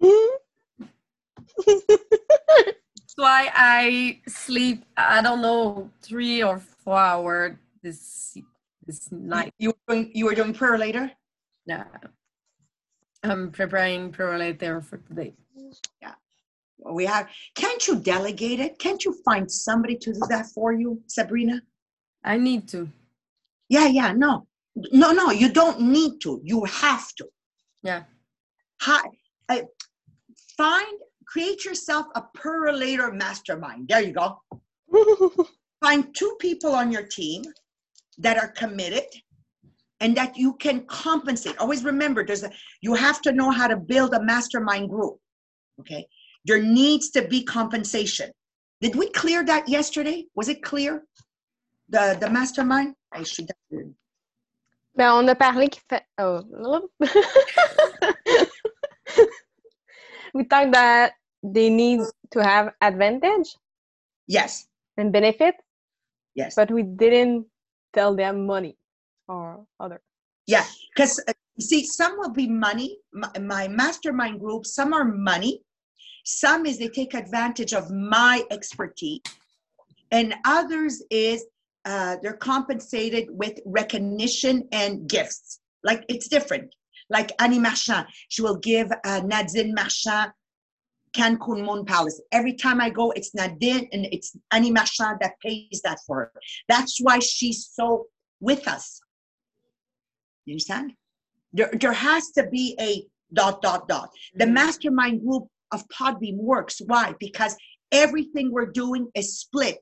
That's 3.10 3.28
why 3.28 3.50
I 3.52 4.20
sleep. 4.28 4.84
I 4.96 5.20
don't 5.20 5.42
know 5.42 5.90
three 6.00 6.44
or 6.44 6.60
four 6.60 6.96
hours 6.96 7.56
this 7.82 8.36
this 8.86 9.10
night. 9.10 9.52
You 9.58 9.70
were 9.70 9.94
doing 9.94 10.10
you 10.14 10.26
were 10.26 10.34
doing 10.36 10.52
prayer 10.54 10.78
later? 10.78 11.10
Yeah. 11.66 11.84
I'm 13.24 13.50
preparing 13.50 14.12
prayer 14.12 14.38
later 14.38 14.80
for 14.80 14.98
today. 14.98 15.34
Yeah. 16.00 16.14
Well, 16.78 16.94
We 16.94 17.04
have 17.06 17.28
can't 17.56 17.84
you 17.88 17.98
delegate 17.98 18.60
it? 18.60 18.78
Can't 18.78 19.04
you 19.04 19.12
find 19.24 19.50
somebody 19.50 19.96
to 19.96 20.12
do 20.12 20.20
that 20.28 20.46
for 20.46 20.72
you, 20.72 21.02
Sabrina? 21.08 21.62
I 22.22 22.36
need 22.36 22.68
to. 22.68 22.88
Yeah, 23.68 23.88
yeah, 23.88 24.12
no. 24.12 24.46
No, 24.92 25.10
no, 25.10 25.32
you 25.32 25.52
don't 25.52 25.80
need 25.80 26.20
to. 26.20 26.40
You 26.44 26.64
have 26.64 27.12
to. 27.16 27.26
Yeah. 27.82 28.04
Hi, 28.82 29.02
uh, 29.48 29.62
find 30.56 30.98
create 31.30 31.64
yourself 31.64 32.06
a 32.16 32.22
perolator 32.34 33.12
mastermind. 33.12 33.88
There 33.88 34.02
you 34.02 34.12
go. 34.12 34.40
find 35.80 36.14
two 36.14 36.36
people 36.40 36.74
on 36.74 36.92
your 36.92 37.04
team 37.04 37.42
that 38.18 38.36
are 38.36 38.48
committed 38.48 39.04
and 40.00 40.16
that 40.16 40.36
you 40.36 40.54
can 40.54 40.80
compensate 40.86 41.56
always 41.58 41.84
remember 41.84 42.24
there's 42.24 42.42
a 42.42 42.50
you 42.82 42.94
have 42.94 43.20
to 43.22 43.32
know 43.32 43.50
how 43.50 43.66
to 43.66 43.76
build 43.76 44.12
a 44.14 44.22
mastermind 44.22 44.90
group 44.90 45.16
okay 45.78 46.06
there 46.44 46.62
needs 46.62 47.10
to 47.10 47.22
be 47.28 47.42
compensation 47.42 48.30
did 48.80 48.94
we 48.94 49.08
clear 49.10 49.44
that 49.44 49.68
yesterday 49.68 50.26
was 50.34 50.48
it 50.48 50.62
clear 50.62 51.02
the 51.88 52.16
the 52.20 52.28
mastermind 52.28 52.94
I 53.12 53.22
should 53.22 53.50
Ben, 54.96 55.08
on 55.08 55.28
a 55.28 55.34
parlé 55.36 55.70
qui 55.70 55.80
fait. 55.88 56.02
Oh. 56.18 56.42
we 60.34 60.44
talked 60.44 60.72
that 60.72 61.12
they 61.42 61.70
need 61.70 62.00
to 62.30 62.42
have 62.42 62.72
advantage 62.80 63.56
yes 64.26 64.66
and 64.96 65.12
benefit, 65.12 65.54
yes 66.34 66.54
but 66.54 66.70
we 66.70 66.82
didn't 66.82 67.46
tell 67.92 68.14
them 68.14 68.46
money 68.46 68.76
or 69.28 69.64
other. 69.78 70.00
Yeah, 70.46 70.64
because 70.94 71.22
see, 71.60 71.84
some 71.84 72.18
will 72.18 72.32
be 72.32 72.48
money. 72.48 72.98
My, 73.12 73.30
my 73.40 73.68
mastermind 73.68 74.40
group, 74.40 74.66
some 74.66 74.92
are 74.92 75.04
money. 75.04 75.62
Some 76.24 76.66
is 76.66 76.78
they 76.78 76.88
take 76.88 77.14
advantage 77.14 77.72
of 77.72 77.90
my 77.90 78.42
expertise, 78.50 79.20
and 80.10 80.34
others 80.44 81.02
is 81.10 81.46
uh, 81.84 82.16
they're 82.22 82.36
compensated 82.36 83.28
with 83.30 83.60
recognition 83.64 84.68
and 84.72 85.08
gifts. 85.08 85.60
Like 85.84 86.04
it's 86.08 86.28
different. 86.28 86.74
Like 87.08 87.32
Annie 87.40 87.58
Marchand, 87.58 88.06
she 88.28 88.42
will 88.42 88.58
give 88.58 88.90
uh, 89.04 89.20
Nadine 89.24 89.74
Marchand 89.74 90.32
Cancun 91.16 91.64
Moon 91.64 91.84
Palace. 91.84 92.20
Every 92.32 92.54
time 92.54 92.80
I 92.80 92.90
go, 92.90 93.10
it's 93.12 93.34
Nadine 93.34 93.88
and 93.92 94.06
it's 94.12 94.36
Annie 94.52 94.70
Marchand 94.70 95.18
that 95.20 95.34
pays 95.40 95.80
that 95.84 95.98
for 96.06 96.16
her. 96.16 96.32
That's 96.68 96.98
why 97.00 97.18
she's 97.18 97.68
so 97.72 98.06
with 98.40 98.68
us. 98.68 99.00
You 100.44 100.54
understand? 100.54 100.92
There, 101.52 101.70
there 101.80 101.92
has 101.92 102.30
to 102.32 102.46
be 102.48 102.76
a 102.80 103.04
dot, 103.34 103.62
dot, 103.62 103.88
dot. 103.88 104.10
The 104.34 104.44
mm-hmm. 104.44 104.54
mastermind 104.54 105.22
group 105.22 105.48
of 105.72 105.86
Podbean 105.88 106.36
works. 106.36 106.80
Why? 106.86 107.14
Because 107.18 107.56
everything 107.92 108.50
we're 108.52 108.70
doing 108.70 109.08
is 109.14 109.38
split 109.38 109.78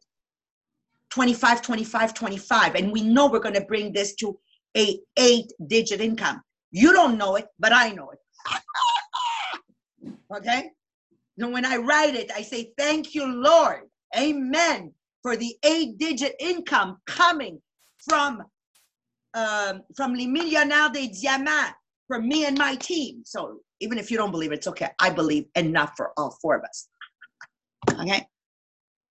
25, 1.11 1.63
25, 1.63 2.15
25. 2.15 2.75
And 2.75 2.93
we 2.93 3.03
know 3.03 3.29
we're 3.29 3.39
going 3.39 3.55
to 3.55 3.63
bring 3.63 3.93
this 3.93 4.15
to 4.17 4.39
a 4.77 4.99
eight 5.17 5.53
digit 5.67 6.01
income. 6.01 6.43
You 6.71 6.93
don't 6.93 7.17
know 7.17 7.37
it, 7.37 7.47
but 7.59 7.73
I 7.73 7.93
know 7.93 8.11
it. 8.11 8.19
okay? 10.37 10.71
And 11.39 11.53
when 11.53 11.65
I 11.65 11.77
write 11.77 12.15
it, 12.15 12.31
I 12.35 12.43
say, 12.43 12.73
Thank 12.77 13.15
you, 13.15 13.27
Lord. 13.27 13.83
Amen. 14.17 14.93
For 15.23 15.37
the 15.37 15.57
eight 15.65 15.99
digit 15.99 16.35
income 16.41 16.99
coming 17.07 17.61
from 18.09 18.43
um, 19.35 19.83
from 19.97 20.15
Les 20.15 20.27
Millionnaires 20.27 20.91
des 20.93 21.09
Diamants 21.09 21.75
for 22.07 22.21
me 22.21 22.47
and 22.47 22.57
my 22.57 22.75
team. 22.77 23.23
So 23.25 23.61
even 23.81 23.99
if 23.99 24.11
you 24.11 24.17
don't 24.17 24.31
believe 24.31 24.53
it, 24.53 24.57
it's 24.57 24.67
okay. 24.69 24.89
I 24.99 25.11
believe 25.11 25.45
enough 25.55 25.93
for 25.97 26.13
all 26.17 26.37
four 26.43 26.57
of 26.57 26.65
us. 26.65 26.89
Okay. 28.01 28.27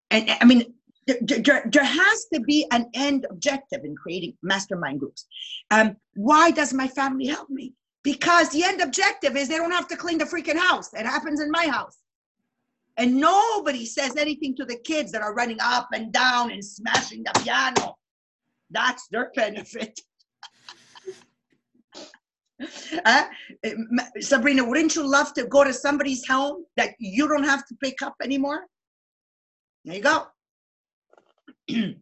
And 0.10 0.32
I 0.42 0.46
mean, 0.46 0.74
there, 1.06 1.18
there, 1.22 1.70
there 1.72 1.84
has 1.84 2.26
to 2.34 2.40
be 2.42 2.66
an 2.72 2.90
end 2.94 3.26
objective 3.30 3.82
in 3.84 3.96
creating 3.96 4.34
mastermind 4.42 5.00
groups. 5.00 5.26
Um, 5.72 5.96
why 6.16 6.52
does 6.52 6.74
my 6.74 6.88
family 6.88 7.28
help 7.28 7.50
me? 7.50 7.74
Because 8.04 8.50
the 8.50 8.64
end 8.64 8.82
objective 8.82 9.36
is 9.36 9.48
they 9.48 9.58
don't 9.58 9.72
have 9.72 9.88
to 9.90 9.98
clean 9.98 10.18
the 10.18 10.26
freaking 10.26 10.58
house. 10.58 10.94
It 10.94 11.06
happens 11.06 11.40
in 11.40 11.52
my 11.52 11.68
house. 11.68 11.98
And 12.98 13.16
nobody 13.18 13.86
says 13.86 14.16
anything 14.18 14.56
to 14.56 14.66
the 14.66 14.78
kids 14.78 15.12
that 15.12 15.22
are 15.22 15.34
running 15.34 15.60
up 15.62 15.90
and 15.94 16.12
down 16.12 16.52
and 16.52 16.64
smashing 16.66 17.24
the 17.24 17.40
piano. 17.44 17.96
That's 18.72 19.08
their 19.08 19.32
benefit. 19.36 20.00
Eh, 23.06 23.28
Sabrina, 24.20 24.66
wouldn't 24.68 24.96
you 24.96 25.08
love 25.08 25.32
to 25.36 25.46
go 25.46 25.64
to 25.64 25.72
somebody's 25.72 26.26
home 26.26 26.66
that 26.76 26.96
you 26.98 27.28
don't 27.28 27.44
have 27.44 27.68
to 27.68 27.76
pick 27.76 28.02
up 28.02 28.16
anymore? 28.20 28.66
There 29.86 29.96
you 29.96 30.02
go. 30.02 30.26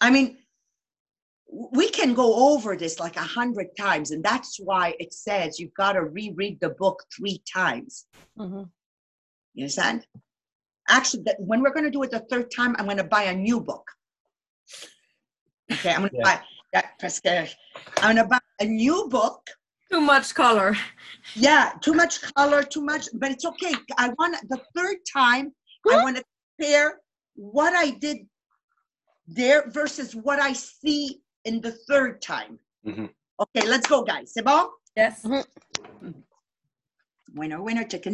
I 0.00 0.10
mean, 0.10 0.38
we 1.72 1.88
can 1.90 2.14
go 2.14 2.52
over 2.52 2.76
this 2.76 3.00
like 3.00 3.16
a 3.16 3.22
hundred 3.22 3.76
times, 3.76 4.12
and 4.12 4.22
that's 4.22 4.58
why 4.60 4.94
it 5.00 5.12
says 5.12 5.58
you've 5.58 5.74
got 5.74 5.94
to 5.94 6.02
reread 6.04 6.60
the 6.60 6.70
book 6.70 7.02
three 7.16 7.42
times. 7.52 8.06
Mhm. 8.38 8.70
You 9.54 9.64
understand? 9.64 10.06
Actually, 10.88 11.22
that 11.24 11.36
when 11.38 11.60
we're 11.62 11.72
going 11.72 11.84
to 11.84 11.90
do 11.90 12.02
it 12.02 12.10
the 12.10 12.20
third 12.30 12.50
time, 12.54 12.74
I'm 12.78 12.84
going 12.86 12.96
to 12.96 13.04
buy 13.04 13.24
a 13.24 13.34
new 13.34 13.60
book. 13.60 13.86
Okay, 15.72 15.90
I'm 15.92 16.00
going 16.00 16.10
to 16.10 16.16
Yeah. 16.18 16.24
buy 16.24 16.40
that. 16.72 16.98
parce 17.00 17.20
que 17.20 17.46
I'm 17.98 18.14
going 18.14 18.16
to 18.16 18.24
buy 18.24 18.38
a 18.60 18.64
new 18.64 19.08
book. 19.08 19.40
Too 19.90 20.00
much 20.00 20.34
color. 20.34 20.76
Yeah, 21.34 21.72
too 21.80 21.94
much 21.94 22.20
color, 22.34 22.62
too 22.62 22.82
much, 22.82 23.08
but 23.14 23.30
it's 23.32 23.44
okay. 23.44 23.74
I 23.98 24.10
want 24.18 24.36
the 24.48 24.60
third 24.76 24.98
time. 25.12 25.52
I 25.90 26.02
want 26.02 26.16
to 26.16 26.24
compare 26.58 27.00
what 27.34 27.74
I 27.74 27.90
did 27.90 28.18
there 29.26 29.68
versus 29.70 30.14
what 30.14 30.38
I 30.40 30.52
see 30.52 31.20
in 31.44 31.60
the 31.60 31.72
third 31.88 32.20
time. 32.22 32.58
Mhm. 32.86 33.10
Okay, 33.40 33.66
let's 33.66 33.86
go, 33.88 34.02
guys. 34.02 34.32
C'est 34.32 34.42
bon? 34.44 34.68
Yes. 34.96 35.24
Winner, 37.34 37.62
winner, 37.62 37.84
chicken 37.84 38.08